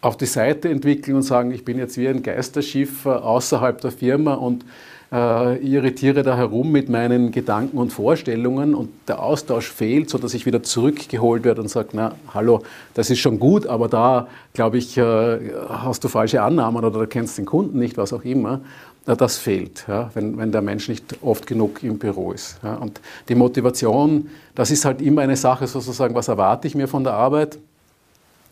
auf 0.00 0.16
die 0.16 0.26
Seite 0.26 0.68
entwickeln 0.68 1.16
und 1.16 1.22
sagen, 1.22 1.50
ich 1.50 1.64
bin 1.64 1.78
jetzt 1.78 1.96
wie 1.96 2.08
ein 2.08 2.22
Geisterschiff 2.22 3.04
außerhalb 3.06 3.80
der 3.80 3.90
Firma 3.90 4.34
und 4.34 4.64
äh, 5.10 5.56
irritiere 5.58 6.22
da 6.22 6.36
herum 6.36 6.70
mit 6.70 6.88
meinen 6.88 7.30
Gedanken 7.30 7.78
und 7.78 7.92
Vorstellungen 7.92 8.74
und 8.74 8.90
der 9.08 9.22
Austausch 9.22 9.70
fehlt, 9.70 10.10
sodass 10.10 10.34
ich 10.34 10.44
wieder 10.44 10.62
zurückgeholt 10.62 11.44
werde 11.44 11.62
und 11.62 11.68
sage, 11.68 11.88
na, 11.92 12.14
hallo, 12.34 12.62
das 12.94 13.08
ist 13.08 13.18
schon 13.18 13.38
gut, 13.38 13.66
aber 13.66 13.88
da, 13.88 14.28
glaube 14.52 14.78
ich, 14.78 14.98
äh, 14.98 15.38
hast 15.68 16.04
du 16.04 16.08
falsche 16.08 16.42
Annahmen 16.42 16.84
oder 16.84 17.00
du 17.00 17.06
kennst 17.06 17.38
den 17.38 17.46
Kunden 17.46 17.78
nicht, 17.78 17.96
was 17.96 18.12
auch 18.12 18.24
immer. 18.24 18.60
Das 19.06 19.38
fehlt, 19.38 19.86
ja, 19.88 20.10
wenn, 20.12 20.36
wenn 20.36 20.52
der 20.52 20.60
Mensch 20.60 20.90
nicht 20.90 21.16
oft 21.22 21.46
genug 21.46 21.82
im 21.82 21.98
Büro 21.98 22.32
ist. 22.32 22.58
Ja. 22.62 22.74
Und 22.74 23.00
die 23.30 23.34
Motivation, 23.34 24.28
das 24.54 24.70
ist 24.70 24.84
halt 24.84 25.00
immer 25.00 25.22
eine 25.22 25.36
Sache, 25.36 25.66
sozusagen, 25.66 26.14
was 26.14 26.28
erwarte 26.28 26.68
ich 26.68 26.74
mir 26.74 26.88
von 26.88 27.04
der 27.04 27.14
Arbeit? 27.14 27.58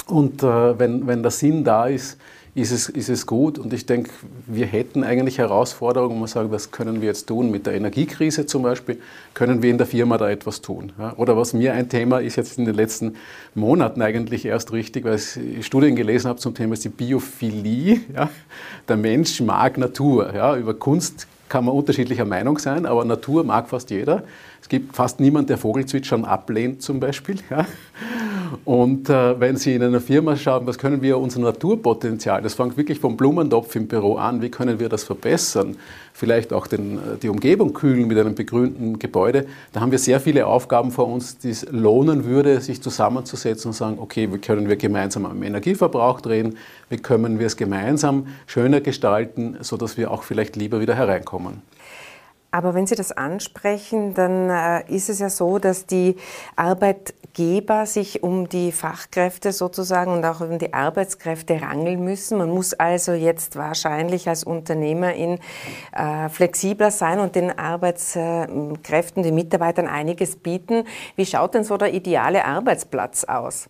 Und 0.07 0.42
äh, 0.42 0.79
wenn, 0.79 1.07
wenn 1.07 1.23
der 1.23 1.31
Sinn 1.31 1.62
da 1.62 1.87
ist, 1.88 2.16
ist 2.57 2.73
es, 2.73 2.88
ist 2.88 3.11
es 3.11 3.27
gut. 3.27 3.59
Und 3.59 3.75
ich 3.75 3.85
denke, 3.85 4.11
wir 4.47 4.64
hätten 4.64 5.05
eigentlich 5.05 5.37
Herausforderungen, 5.37 6.19
man 6.19 6.27
sagen, 6.27 6.51
was 6.51 6.71
können 6.71 7.03
wir 7.03 7.09
jetzt 7.09 7.27
tun 7.27 7.51
mit 7.51 7.66
der 7.66 7.75
Energiekrise 7.75 8.47
zum 8.47 8.62
Beispiel? 8.62 8.99
Können 9.35 9.62
wir 9.62 9.71
in 9.71 9.77
der 9.77 9.87
Firma 9.87 10.16
da 10.16 10.31
etwas 10.31 10.62
tun? 10.62 10.92
Ja? 10.99 11.12
Oder 11.19 11.37
was 11.37 11.53
mir 11.53 11.75
ein 11.75 11.90
Thema 11.90 12.19
ist 12.19 12.37
jetzt 12.37 12.57
in 12.57 12.64
den 12.64 12.75
letzten 12.75 13.16
Monaten 13.55 14.01
eigentlich 14.01 14.47
erst 14.47 14.73
richtig, 14.73 15.05
weil 15.05 15.16
ich 15.16 15.66
Studien 15.66 15.97
gelesen 15.97 16.29
habe 16.29 16.38
zum 16.38 16.55
Thema 16.55 16.73
ist 16.73 16.85
die 16.85 16.88
Biophilie. 16.88 18.01
Ja? 18.14 18.31
Der 18.88 18.97
Mensch 18.97 19.38
mag 19.42 19.77
Natur. 19.77 20.35
Ja? 20.35 20.57
Über 20.57 20.73
Kunst 20.73 21.27
kann 21.51 21.66
man 21.66 21.75
unterschiedlicher 21.75 22.25
Meinung 22.25 22.59
sein, 22.59 22.87
aber 22.87 23.05
Natur 23.05 23.45
mag 23.45 23.69
fast 23.69 23.90
jeder. 23.90 24.25
Es 24.62 24.71
gibt 24.71 24.97
fast 24.97 25.21
niemanden, 25.21 25.49
der 25.49 25.59
Vogelzwitschern 25.59 26.25
ablehnt 26.25 26.81
zum 26.81 27.01
Beispiel. 27.01 27.37
Ja? 27.51 27.66
Und 28.66 29.09
äh, 29.09 29.38
wenn 29.38 29.57
Sie 29.57 29.76
in 29.76 29.83
einer 29.85 30.00
Firma 30.00 30.35
schauen, 30.35 30.66
was 30.66 30.76
können 30.76 31.00
wir 31.00 31.18
unser 31.18 31.38
Naturpotenzial, 31.38 32.42
das 32.42 32.55
fängt 32.55 32.76
wirklich 32.76 32.98
vom 32.98 33.16
Blumentopf 33.16 33.76
im 33.76 33.87
Büro 33.87 34.16
an, 34.16 34.42
wie 34.42 34.50
können 34.50 34.81
wir 34.81 34.88
das 34.88 35.05
verbessern, 35.05 35.76
vielleicht 36.12 36.52
auch 36.52 36.66
den, 36.66 36.98
äh, 36.98 37.16
die 37.22 37.29
Umgebung 37.29 37.72
kühlen 37.74 38.09
mit 38.09 38.18
einem 38.18 38.35
begrünten 38.35 38.98
Gebäude, 38.98 39.46
da 39.72 39.81
haben 39.81 39.92
wir 39.92 40.00
sehr 40.00 40.18
viele 40.18 40.48
Aufgaben 40.48 40.90
vor 40.90 41.07
uns, 41.07 41.38
die 41.38 41.50
es 41.50 41.64
lohnen 41.70 42.24
würde, 42.24 42.61
sich 42.61 42.83
zusammenzusetzen 42.83 43.68
und 43.68 43.74
sagen, 43.74 43.98
okay, 44.00 44.33
wie 44.33 44.38
können 44.38 44.68
wir 44.68 44.74
gemeinsam 44.74 45.26
am 45.26 45.44
Energieverbrauch 45.44 46.20
drehen, 46.20 46.57
wie 46.90 46.96
können 46.96 47.38
wir 47.38 47.46
es 47.46 47.57
gemeinsam 47.57 48.26
schöner 48.48 48.81
gestalten, 48.81 49.59
sodass 49.61 49.96
wir 49.96 50.11
auch 50.11 50.24
vielleicht 50.24 50.57
lieber 50.57 50.81
wieder 50.81 50.96
hereinkommen. 50.96 51.62
Aber 52.51 52.75
wenn 52.75 52.87
Sie 52.87 52.95
das 52.95 53.13
ansprechen, 53.13 54.15
dann 54.15 54.51
äh, 54.51 54.95
ist 54.95 55.11
es 55.11 55.19
ja 55.19 55.29
so, 55.29 55.59
dass 55.59 55.87
die 55.87 56.17
Arbeitgeber 56.55 57.85
sich 57.87 58.23
um 58.23 58.49
die 58.49 58.73
Fachkräfte 58.73 59.53
sozusagen 59.53 60.13
und 60.13 60.25
auch 60.25 60.41
um 60.41 60.59
die 60.59 60.73
Arbeitskräfte 60.73 61.61
rangeln 61.61 62.03
müssen. 62.03 62.39
Man 62.39 62.51
muss 62.51 62.73
also 62.73 63.13
jetzt 63.13 63.57
wahrscheinlich 63.57 64.29
als 64.29 64.45
Unternehmerin 64.45 65.39
äh, 65.93 66.29
flexibler 66.29 66.91
sein 66.91 67.21
und 67.21 67.35
den 67.35 67.59
Arbeitskräften, 67.59 69.23
den 69.23 69.35
Mitarbeitern 69.35 69.87
einiges 69.87 70.37
bieten. 70.37 70.85
Wie 71.17 71.27
schaut 71.27 71.55
denn 71.55 71.65
so 71.65 71.77
der 71.77 71.93
ideale 71.93 72.45
Arbeitsplatz 72.45 73.25
aus? 73.25 73.69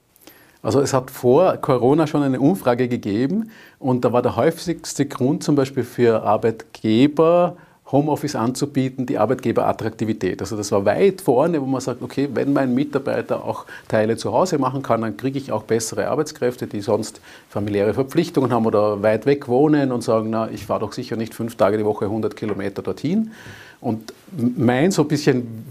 Also 0.63 0.81
es 0.81 0.93
hat 0.93 1.11
vor 1.11 1.59
Corona 1.59 2.07
schon 2.09 2.25
eine 2.25 2.41
Umfrage 2.41 2.89
gegeben 2.89 3.51
und 3.79 4.05
da 4.05 4.13
war 4.13 4.21
der 4.21 4.35
häufigste 4.35 5.07
Grund 5.07 5.45
zum 5.45 5.55
Beispiel 5.55 5.85
für 5.85 6.25
Arbeitgeber, 6.25 7.57
Homeoffice 7.93 8.35
anzubieten, 8.35 9.07
die 9.07 9.19
Arbeitgeberattraktivität. 9.19 10.41
Also 10.41 10.57
das 10.57 10.73
war 10.73 10.85
weit 10.85 11.21
vorne, 11.21 11.61
wo 11.63 11.67
man 11.67 11.81
sagt, 11.81 12.03
okay, 12.03 12.29
wenn 12.35 12.53
mein 12.53 12.75
Mitarbeiter 12.75 13.45
auch 13.45 13.65
Teile 13.87 14.17
zu 14.17 14.33
Hause 14.33 14.59
machen 14.59 14.83
kann, 14.83 15.03
dann 15.03 15.17
kriege 15.17 15.39
ich 15.39 15.53
auch 15.53 15.63
bessere 15.63 16.09
Arbeitskräfte, 16.09 16.67
die 16.67 16.81
sonst 16.81 17.21
familiäre 17.49 17.95
Verpflichtungen 17.95 18.53
haben 18.53 18.67
oder 18.67 19.03
weit 19.03 19.25
weg 19.25 19.47
wohnen 19.47 19.93
und 19.93 20.03
sagen, 20.03 20.31
na, 20.31 20.51
ich 20.51 20.67
fahre 20.67 20.81
doch 20.81 20.93
sicher 20.93 21.17
nicht 21.17 21.33
fünf 21.33 21.55
Tage 21.55 21.79
die 21.79 21.85
Woche 21.85 22.07
100 22.07 22.35
Kilometer 22.35 22.83
dorthin. 22.83 23.31
Und 23.81 24.13
mein 24.37 24.91
so 24.91 25.03
ein 25.03 25.09
bisschen, 25.09 25.65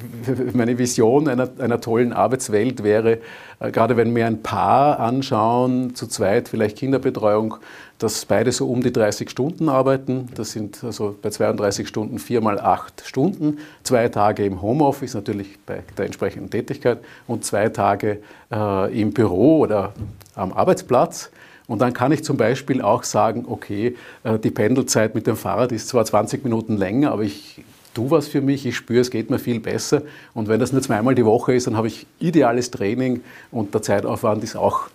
meine 0.53 0.77
Vision 0.77 1.27
einer, 1.27 1.49
einer 1.59 1.81
tollen 1.81 2.13
Arbeitswelt 2.13 2.83
wäre, 2.83 3.19
äh, 3.59 3.71
gerade 3.71 3.97
wenn 3.97 4.15
wir 4.15 4.25
ein 4.27 4.43
Paar 4.43 4.99
anschauen, 4.99 5.95
zu 5.95 6.07
zweit 6.07 6.47
vielleicht 6.49 6.77
Kinderbetreuung, 6.77 7.55
dass 7.97 8.25
beide 8.25 8.51
so 8.51 8.69
um 8.69 8.83
die 8.83 8.91
30 8.91 9.29
Stunden 9.29 9.69
arbeiten. 9.69 10.29
Das 10.35 10.51
sind 10.51 10.83
also 10.83 11.15
bei 11.21 11.29
32 11.29 11.87
Stunden 11.87 12.19
vier 12.19 12.41
mal 12.41 12.59
acht 12.59 13.03
Stunden, 13.05 13.59
zwei 13.83 14.09
Tage 14.09 14.45
im 14.45 14.61
Homeoffice, 14.61 15.13
natürlich 15.13 15.57
bei 15.65 15.83
der 15.97 16.05
entsprechenden 16.05 16.49
Tätigkeit, 16.49 16.99
und 17.27 17.45
zwei 17.45 17.69
Tage 17.69 18.19
äh, 18.51 19.01
im 19.01 19.13
Büro 19.13 19.59
oder 19.59 19.93
am 20.35 20.51
Arbeitsplatz. 20.51 21.31
Und 21.67 21.81
dann 21.81 21.93
kann 21.93 22.11
ich 22.11 22.23
zum 22.23 22.37
Beispiel 22.37 22.81
auch 22.81 23.03
sagen, 23.03 23.45
okay, 23.47 23.95
äh, 24.23 24.37
die 24.37 24.51
Pendelzeit 24.51 25.15
mit 25.15 25.25
dem 25.25 25.37
Fahrrad 25.37 25.71
ist 25.71 25.87
zwar 25.87 26.05
20 26.05 26.43
Minuten 26.43 26.77
länger, 26.77 27.11
aber 27.11 27.23
ich 27.23 27.63
tue 27.95 28.11
was 28.11 28.27
für 28.27 28.41
mich, 28.41 28.65
ich 28.67 28.75
spüre, 28.75 28.99
es 28.99 29.09
geht 29.09 29.31
mir 29.31 29.39
viel 29.39 29.59
besser. 29.59 30.03
Und 30.35 30.47
wenn 30.47 30.59
das 30.59 30.71
nur 30.71 30.81
zweimal 30.81 31.15
die 31.15 31.25
Woche 31.25 31.55
ist, 31.55 31.65
dann 31.65 31.75
habe 31.75 31.87
ich 31.87 32.05
ideales 32.19 32.69
Training 32.69 33.21
und 33.51 33.73
der 33.73 33.81
Zeitaufwand 33.81 34.43
ist 34.43 34.55
auch 34.55 34.89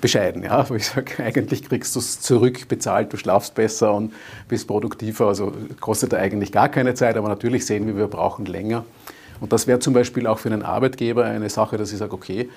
bescheiden. 0.00 0.42
Ja? 0.42 0.66
Ich 0.74 0.86
sage, 0.86 1.22
eigentlich 1.22 1.64
kriegst 1.64 1.94
du 1.94 2.00
es 2.00 2.20
zurückbezahlt, 2.20 3.12
du 3.12 3.16
schlafst 3.16 3.54
besser 3.54 3.94
und 3.94 4.12
bist 4.48 4.66
produktiver. 4.66 5.28
Also 5.28 5.52
kostet 5.80 6.14
eigentlich 6.14 6.52
gar 6.52 6.68
keine 6.68 6.94
Zeit, 6.94 7.16
aber 7.16 7.28
natürlich 7.28 7.64
sehen 7.64 7.86
wir, 7.86 7.96
wir 7.96 8.08
brauchen 8.08 8.44
länger. 8.44 8.84
Und 9.40 9.52
das 9.52 9.66
wäre 9.66 9.78
zum 9.78 9.94
Beispiel 9.94 10.26
auch 10.26 10.38
für 10.38 10.50
einen 10.50 10.62
Arbeitgeber 10.62 11.24
eine 11.24 11.48
Sache, 11.48 11.76
dass 11.76 11.92
ich 11.92 11.98
sage, 11.98 12.12
okay, 12.12 12.48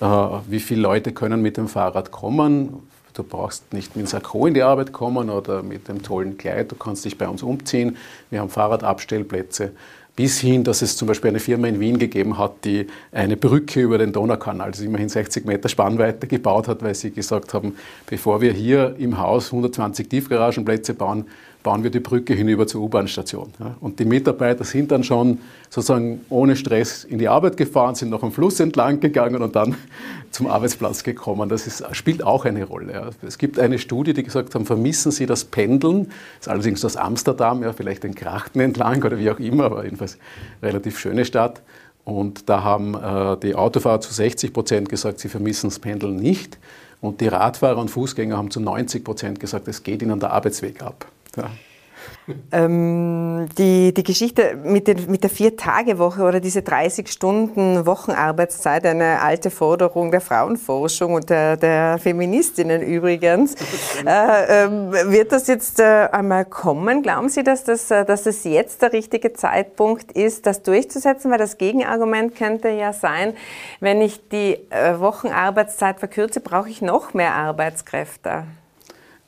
äh, 0.00 0.06
wie 0.48 0.60
viele 0.60 0.82
Leute 0.82 1.12
können 1.12 1.40
mit 1.40 1.56
dem 1.56 1.68
Fahrrad 1.68 2.10
kommen? 2.10 2.82
Du 3.14 3.22
brauchst 3.22 3.72
nicht 3.72 3.94
mit 3.94 4.06
dem 4.06 4.08
Sakko 4.08 4.46
in 4.46 4.54
die 4.54 4.62
Arbeit 4.62 4.92
kommen 4.92 5.30
oder 5.30 5.62
mit 5.62 5.86
dem 5.86 6.02
tollen 6.02 6.36
Kleid, 6.36 6.72
du 6.72 6.74
kannst 6.74 7.04
dich 7.04 7.16
bei 7.16 7.28
uns 7.28 7.44
umziehen. 7.44 7.96
Wir 8.28 8.40
haben 8.40 8.50
Fahrradabstellplätze 8.50 9.70
bis 10.16 10.40
hin, 10.40 10.62
dass 10.62 10.82
es 10.82 10.96
zum 10.96 11.08
Beispiel 11.08 11.30
eine 11.30 11.40
Firma 11.40 11.66
in 11.66 11.80
Wien 11.80 11.98
gegeben 11.98 12.38
hat, 12.38 12.64
die 12.64 12.86
eine 13.10 13.36
Brücke 13.36 13.80
über 13.80 13.98
den 13.98 14.12
Donaukanal, 14.12 14.68
also 14.68 14.84
immerhin 14.84 15.08
60 15.08 15.44
Meter 15.44 15.68
Spannweite 15.68 16.26
gebaut 16.26 16.68
hat, 16.68 16.82
weil 16.82 16.94
sie 16.94 17.10
gesagt 17.10 17.54
haben, 17.54 17.76
bevor 18.06 18.40
wir 18.40 18.52
hier 18.52 18.94
im 18.98 19.18
Haus 19.18 19.46
120 19.46 20.08
Tiefgaragenplätze 20.08 20.94
bauen, 20.94 21.26
bauen 21.64 21.82
wir 21.82 21.90
die 21.90 21.98
Brücke 21.98 22.34
hinüber 22.34 22.66
zur 22.66 22.82
U-Bahn-Station. 22.82 23.54
Und 23.80 23.98
die 23.98 24.04
Mitarbeiter 24.04 24.64
sind 24.64 24.92
dann 24.92 25.02
schon 25.02 25.38
sozusagen 25.70 26.20
ohne 26.28 26.56
Stress 26.56 27.04
in 27.04 27.18
die 27.18 27.26
Arbeit 27.26 27.56
gefahren, 27.56 27.94
sind 27.94 28.10
noch 28.10 28.22
am 28.22 28.30
Fluss 28.30 28.60
entlang 28.60 29.00
gegangen 29.00 29.42
und 29.42 29.56
dann 29.56 29.74
zum 30.30 30.46
Arbeitsplatz 30.46 31.02
gekommen. 31.02 31.48
Das 31.48 31.66
ist, 31.66 31.82
spielt 31.92 32.22
auch 32.22 32.44
eine 32.44 32.64
Rolle. 32.64 33.10
Es 33.26 33.38
gibt 33.38 33.58
eine 33.58 33.78
Studie, 33.78 34.12
die 34.12 34.22
gesagt 34.22 34.54
haben, 34.54 34.66
vermissen 34.66 35.10
Sie 35.10 35.24
das 35.24 35.46
Pendeln? 35.46 36.08
Das 36.38 36.46
ist 36.46 36.48
allerdings 36.48 36.84
aus 36.84 36.96
Amsterdam, 36.96 37.62
ja, 37.62 37.72
vielleicht 37.72 38.04
den 38.04 38.14
Krachten 38.14 38.60
entlang 38.60 39.02
oder 39.02 39.18
wie 39.18 39.30
auch 39.30 39.40
immer, 39.40 39.64
aber 39.64 39.84
jedenfalls 39.84 40.18
relativ 40.62 40.98
schöne 40.98 41.24
Stadt. 41.24 41.62
Und 42.04 42.50
da 42.50 42.62
haben 42.62 42.94
äh, 42.94 43.38
die 43.38 43.54
Autofahrer 43.54 44.02
zu 44.02 44.12
60 44.12 44.52
Prozent 44.52 44.90
gesagt, 44.90 45.18
sie 45.18 45.30
vermissen 45.30 45.70
das 45.70 45.78
Pendeln 45.78 46.16
nicht. 46.16 46.58
Und 47.00 47.22
die 47.22 47.28
Radfahrer 47.28 47.78
und 47.78 47.88
Fußgänger 47.88 48.36
haben 48.36 48.50
zu 48.50 48.60
90 48.60 49.02
Prozent 49.02 49.40
gesagt, 49.40 49.66
es 49.68 49.82
geht 49.82 50.02
ihnen 50.02 50.20
der 50.20 50.32
Arbeitsweg 50.32 50.82
ab. 50.82 51.06
Ja. 51.36 51.50
Ähm, 52.52 53.48
die, 53.58 53.92
die 53.92 54.02
Geschichte 54.02 54.56
mit, 54.56 54.88
den, 54.88 55.10
mit 55.10 55.22
der 55.22 55.28
Vier-Tage-Woche 55.30 56.22
oder 56.22 56.40
diese 56.40 56.60
30-Stunden-Wochenarbeitszeit, 56.60 58.86
eine 58.86 59.20
alte 59.20 59.50
Forderung 59.50 60.10
der 60.10 60.22
Frauenforschung 60.22 61.12
und 61.14 61.28
der, 61.28 61.58
der 61.58 61.98
Feministinnen 61.98 62.80
übrigens. 62.82 63.56
Äh, 64.06 64.64
äh, 64.64 64.68
wird 65.10 65.32
das 65.32 65.46
jetzt 65.46 65.80
äh, 65.80 66.08
einmal 66.12 66.44
kommen? 66.44 67.02
Glauben 67.02 67.30
Sie, 67.30 67.42
dass, 67.42 67.64
das, 67.64 67.90
äh, 67.90 68.04
dass 68.04 68.26
es 68.26 68.44
jetzt 68.44 68.82
der 68.82 68.92
richtige 68.92 69.32
Zeitpunkt 69.32 70.12
ist, 70.12 70.44
das 70.46 70.62
durchzusetzen? 70.62 71.30
Weil 71.30 71.38
das 71.38 71.56
Gegenargument 71.56 72.36
könnte 72.36 72.68
ja 72.68 72.92
sein, 72.92 73.32
wenn 73.80 74.02
ich 74.02 74.28
die 74.28 74.58
äh, 74.70 74.98
Wochenarbeitszeit 74.98 76.00
verkürze, 76.00 76.40
brauche 76.40 76.68
ich 76.68 76.82
noch 76.82 77.14
mehr 77.14 77.34
Arbeitskräfte. 77.34 78.44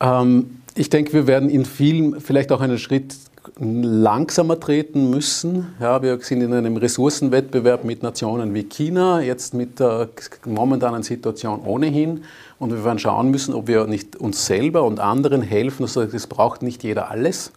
Ähm 0.00 0.60
ich 0.78 0.90
denke, 0.90 1.14
wir 1.14 1.26
werden 1.26 1.48
in 1.48 1.64
vielen 1.64 2.20
vielleicht 2.20 2.52
auch 2.52 2.60
einen 2.60 2.78
Schritt 2.78 3.16
langsamer 3.58 4.60
treten 4.60 5.08
müssen. 5.08 5.74
Ja, 5.80 6.02
wir 6.02 6.18
sind 6.20 6.42
in 6.42 6.52
einem 6.52 6.76
Ressourcenwettbewerb 6.76 7.84
mit 7.84 8.02
Nationen 8.02 8.52
wie 8.52 8.64
China, 8.64 9.22
jetzt 9.22 9.54
mit 9.54 9.80
der 9.80 10.10
momentanen 10.44 11.02
Situation 11.02 11.60
ohnehin. 11.64 12.24
Und 12.58 12.72
wir 12.72 12.84
werden 12.84 12.98
schauen 12.98 13.30
müssen, 13.30 13.54
ob 13.54 13.68
wir 13.68 13.86
nicht 13.86 14.16
uns 14.16 14.44
selber 14.44 14.82
und 14.82 15.00
anderen 15.00 15.40
helfen. 15.40 15.84
Also 15.84 16.02
es 16.02 16.26
braucht 16.26 16.62
nicht 16.62 16.82
jeder 16.82 17.10
alles. 17.10 17.52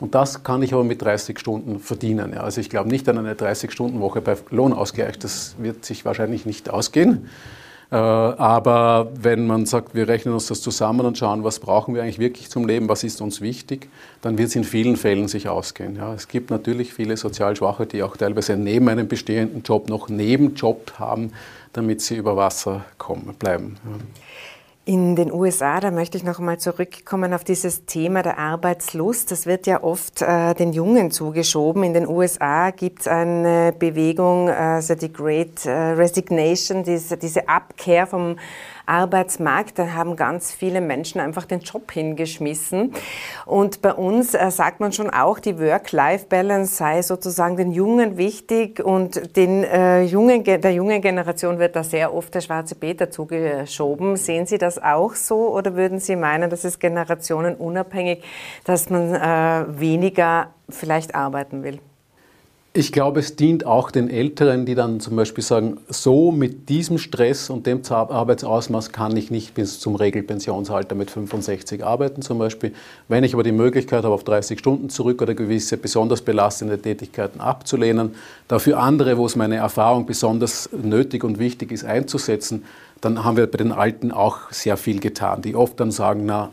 Und 0.00 0.16
das 0.16 0.42
kann 0.42 0.62
ich 0.62 0.72
aber 0.72 0.82
mit 0.82 1.02
30 1.02 1.38
Stunden 1.38 1.78
verdienen. 1.78 2.32
Ja, 2.32 2.40
also 2.40 2.60
ich 2.60 2.70
glaube 2.70 2.88
nicht 2.88 3.08
an 3.08 3.18
eine 3.18 3.34
30-Stunden-Woche 3.34 4.22
bei 4.22 4.36
Lohnausgleich. 4.50 5.18
Das 5.18 5.54
wird 5.58 5.84
sich 5.84 6.04
wahrscheinlich 6.04 6.46
nicht 6.46 6.70
ausgehen. 6.70 7.28
Äh, 7.90 7.96
aber 7.96 9.10
wenn 9.14 9.46
man 9.46 9.66
sagt, 9.66 9.94
wir 9.94 10.06
rechnen 10.06 10.32
uns 10.32 10.46
das 10.46 10.62
zusammen 10.62 11.04
und 11.06 11.18
schauen, 11.18 11.42
was 11.42 11.58
brauchen 11.58 11.94
wir 11.94 12.02
eigentlich 12.02 12.20
wirklich 12.20 12.48
zum 12.48 12.66
Leben, 12.66 12.88
was 12.88 13.02
ist 13.02 13.20
uns 13.20 13.40
wichtig, 13.40 13.88
dann 14.22 14.38
wird 14.38 14.48
es 14.48 14.56
in 14.56 14.64
vielen 14.64 14.96
Fällen 14.96 15.26
sich 15.26 15.48
ausgehen. 15.48 15.96
Ja, 15.96 16.14
es 16.14 16.28
gibt 16.28 16.50
natürlich 16.50 16.92
viele 16.92 17.16
sozial 17.16 17.56
Schwache, 17.56 17.86
die 17.86 18.02
auch 18.02 18.16
teilweise 18.16 18.56
neben 18.56 18.88
einem 18.88 19.08
bestehenden 19.08 19.62
Job 19.62 19.88
noch 19.88 20.08
Nebenjob 20.08 20.92
haben, 20.98 21.32
damit 21.72 22.00
sie 22.00 22.16
über 22.16 22.36
Wasser 22.36 22.84
kommen, 22.98 23.34
bleiben. 23.38 23.76
Ja. 23.84 23.98
In 24.90 25.14
den 25.14 25.32
USA, 25.32 25.78
da 25.78 25.92
möchte 25.92 26.18
ich 26.18 26.24
noch 26.24 26.40
einmal 26.40 26.58
zurückkommen 26.58 27.32
auf 27.32 27.44
dieses 27.44 27.86
Thema 27.86 28.24
der 28.24 28.38
Arbeitslust. 28.38 29.30
Das 29.30 29.46
wird 29.46 29.68
ja 29.68 29.84
oft 29.84 30.20
äh, 30.20 30.52
den 30.54 30.72
Jungen 30.72 31.12
zugeschoben. 31.12 31.84
In 31.84 31.94
den 31.94 32.08
USA 32.08 32.72
gibt 32.72 33.02
es 33.02 33.06
eine 33.06 33.72
Bewegung, 33.78 34.50
also 34.50 34.96
die 34.96 35.12
Great 35.12 35.64
äh, 35.64 35.70
Resignation, 35.70 36.82
diese, 36.82 37.16
diese 37.16 37.48
Abkehr 37.48 38.08
vom 38.08 38.34
Arbeitsmarkt. 38.86 39.78
Da 39.78 39.92
haben 39.92 40.16
ganz 40.16 40.52
viele 40.52 40.80
Menschen 40.80 41.20
einfach 41.20 41.44
den 41.44 41.60
Job 41.60 41.90
hingeschmissen. 41.92 42.92
Und 43.46 43.82
bei 43.82 43.92
uns 43.92 44.34
äh, 44.34 44.50
sagt 44.50 44.80
man 44.80 44.92
schon 44.92 45.10
auch, 45.10 45.38
die 45.38 45.58
Work-Life-Balance 45.58 46.74
sei 46.74 47.02
sozusagen 47.02 47.56
den 47.56 47.72
Jungen 47.72 48.16
wichtig 48.16 48.80
und 48.84 49.36
den, 49.36 49.64
äh, 49.64 50.02
jungen, 50.02 50.44
der 50.44 50.72
jungen 50.72 51.02
Generation 51.02 51.58
wird 51.58 51.76
da 51.76 51.84
sehr 51.84 52.14
oft 52.14 52.34
der 52.34 52.40
schwarze 52.40 52.74
Peter 52.74 53.10
zugeschoben. 53.10 54.16
Sehen 54.16 54.46
Sie 54.46 54.58
das 54.58 54.82
auch 54.82 55.14
so 55.14 55.48
oder 55.54 55.76
würden 55.76 56.00
Sie 56.00 56.16
meinen, 56.16 56.50
dass 56.50 56.64
es 56.64 56.78
generationenunabhängig, 56.78 58.22
dass 58.64 58.90
man 58.90 59.14
äh, 59.14 59.80
weniger 59.80 60.48
vielleicht 60.68 61.14
arbeiten 61.14 61.62
will? 61.62 61.80
Ich 62.72 62.92
glaube, 62.92 63.18
es 63.18 63.34
dient 63.34 63.66
auch 63.66 63.90
den 63.90 64.08
Älteren, 64.08 64.64
die 64.64 64.76
dann 64.76 65.00
zum 65.00 65.16
Beispiel 65.16 65.42
sagen, 65.42 65.78
so 65.88 66.30
mit 66.30 66.68
diesem 66.68 66.98
Stress 66.98 67.50
und 67.50 67.66
dem 67.66 67.82
Arbeitsausmaß 67.90 68.92
kann 68.92 69.16
ich 69.16 69.32
nicht 69.32 69.54
bis 69.54 69.80
zum 69.80 69.96
Regelpensionsalter 69.96 70.94
mit 70.94 71.10
65 71.10 71.84
arbeiten 71.84 72.22
zum 72.22 72.38
Beispiel. 72.38 72.72
Wenn 73.08 73.24
ich 73.24 73.34
aber 73.34 73.42
die 73.42 73.50
Möglichkeit 73.50 74.04
habe, 74.04 74.14
auf 74.14 74.22
30 74.22 74.56
Stunden 74.56 74.88
zurück 74.88 75.20
oder 75.20 75.34
gewisse 75.34 75.78
besonders 75.78 76.22
belastende 76.22 76.80
Tätigkeiten 76.80 77.40
abzulehnen, 77.40 78.14
dafür 78.46 78.78
andere, 78.78 79.18
wo 79.18 79.26
es 79.26 79.34
meine 79.34 79.56
Erfahrung 79.56 80.06
besonders 80.06 80.70
nötig 80.70 81.24
und 81.24 81.40
wichtig 81.40 81.72
ist, 81.72 81.84
einzusetzen, 81.84 82.64
dann 83.00 83.24
haben 83.24 83.36
wir 83.36 83.48
bei 83.48 83.58
den 83.58 83.72
Alten 83.72 84.12
auch 84.12 84.52
sehr 84.52 84.76
viel 84.76 85.00
getan, 85.00 85.42
die 85.42 85.56
oft 85.56 85.80
dann 85.80 85.90
sagen, 85.90 86.24
na, 86.24 86.50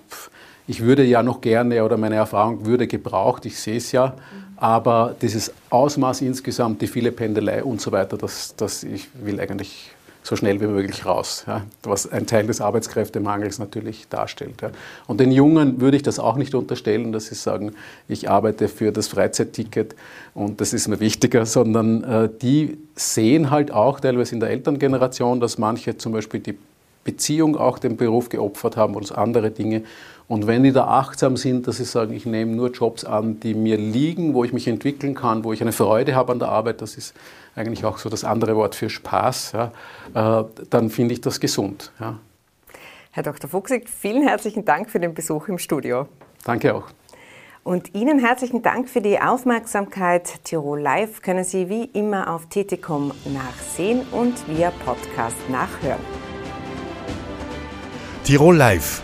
ich 0.66 0.82
würde 0.82 1.04
ja 1.04 1.22
noch 1.22 1.42
gerne 1.42 1.84
oder 1.84 1.96
meine 1.96 2.16
Erfahrung 2.16 2.66
würde 2.66 2.88
gebraucht, 2.88 3.46
ich 3.46 3.60
sehe 3.60 3.78
es 3.78 3.92
ja. 3.92 4.16
Aber 4.58 5.16
dieses 5.22 5.54
Ausmaß 5.70 6.22
insgesamt, 6.22 6.82
die 6.82 6.88
viele 6.88 7.12
Pendelei 7.12 7.64
und 7.64 7.80
so 7.80 7.92
weiter, 7.92 8.18
das, 8.18 8.56
das 8.58 8.84
ich 8.84 9.08
will 9.14 9.40
eigentlich 9.40 9.92
so 10.28 10.36
schnell 10.36 10.60
wie 10.60 10.68
möglich 10.68 11.06
raus, 11.06 11.46
ja, 11.48 11.66
was 11.84 12.12
ein 12.12 12.28
Teil 12.28 12.48
des 12.48 12.60
Arbeitskräftemangels 12.60 13.60
natürlich 13.60 14.10
darstellt. 14.10 14.62
Ja. 14.62 14.72
Und 15.08 15.22
den 15.22 15.32
Jungen 15.32 15.80
würde 15.80 15.96
ich 15.96 16.04
das 16.04 16.20
auch 16.20 16.36
nicht 16.36 16.54
unterstellen, 16.54 17.14
dass 17.14 17.28
sie 17.28 17.36
sagen, 17.36 17.74
ich 18.10 18.30
arbeite 18.30 18.68
für 18.68 18.92
das 18.92 19.08
Freizeitticket 19.08 19.96
und 20.34 20.60
das 20.60 20.74
ist 20.74 20.90
mir 20.90 21.00
wichtiger, 21.00 21.46
sondern 21.46 22.04
äh, 22.04 22.30
die 22.42 22.78
sehen 22.96 23.52
halt 23.52 23.72
auch 23.72 24.02
teilweise 24.02 24.36
in 24.36 24.42
der 24.42 24.50
Elterngeneration, 24.50 25.40
dass 25.40 25.58
manche 25.58 25.98
zum 25.98 26.12
Beispiel 26.12 26.42
die 26.42 26.58
Beziehung 27.06 27.56
auch 27.56 27.80
dem 27.80 27.96
Beruf 27.96 28.28
geopfert 28.28 28.76
haben 28.76 28.96
oder 28.96 29.18
andere 29.18 29.50
Dinge 29.50 29.84
und 30.28 30.46
wenn 30.46 30.64
die 30.64 30.74
da 30.74 30.88
achtsam 30.88 31.38
sind, 31.38 31.68
dass 31.68 31.78
sie 31.78 31.86
sagen, 31.86 32.14
ich 32.14 32.26
nehme 32.26 32.54
nur 32.54 32.72
Jobs 32.72 33.06
an, 33.06 33.40
die 33.40 33.54
mir 33.54 33.78
liegen, 33.78 34.34
wo 34.34 34.44
ich 34.44 34.52
mich 34.52 34.68
entwickeln 34.68 35.16
kann, 35.16 35.46
wo 35.46 35.54
ich 35.54 35.62
eine 35.62 35.72
Freude 35.72 36.16
habe 36.16 36.34
an 36.34 36.40
der 36.40 36.50
Arbeit, 36.50 36.82
das 36.82 36.98
ist 36.98 37.16
eigentlich 37.56 37.86
auch 37.86 37.98
so 37.98 38.10
das 38.10 38.26
andere 38.26 38.56
Wort 38.56 38.76
für 38.76 38.90
Spaß, 38.90 39.54
ja, 39.54 39.72
äh, 40.42 40.46
dann 40.70 40.90
finde 40.90 41.14
ich 41.14 41.22
das 41.22 41.40
gesund. 41.40 41.92
Ja. 42.00 42.20
Herr 43.12 43.24
Dr. 43.24 43.50
Fuchsig, 43.50 43.90
vielen 43.90 44.28
herzlichen 44.28 44.66
Dank 44.66 44.90
für 44.90 45.00
den 45.00 45.14
Besuch 45.14 45.48
im 45.48 45.58
Studio. 45.58 46.08
Danke 46.44 46.76
auch. 46.76 46.84
Und 47.64 47.96
Ihnen 47.96 48.20
herzlichen 48.20 48.62
Dank 48.62 48.88
für 48.88 49.02
die 49.02 49.20
Aufmerksamkeit. 49.20 50.44
Tirol 50.46 50.80
Live 50.80 51.22
können 51.22 51.44
Sie 51.44 51.68
wie 51.68 51.86
immer 51.86 52.34
auf 52.34 52.48
tt.com 52.48 53.12
nachsehen 53.26 54.02
und 54.12 54.36
via 54.48 54.72
Podcast 54.86 55.50
nachhören. 55.50 56.00
Tirol 58.24 58.56
Live 58.56 59.04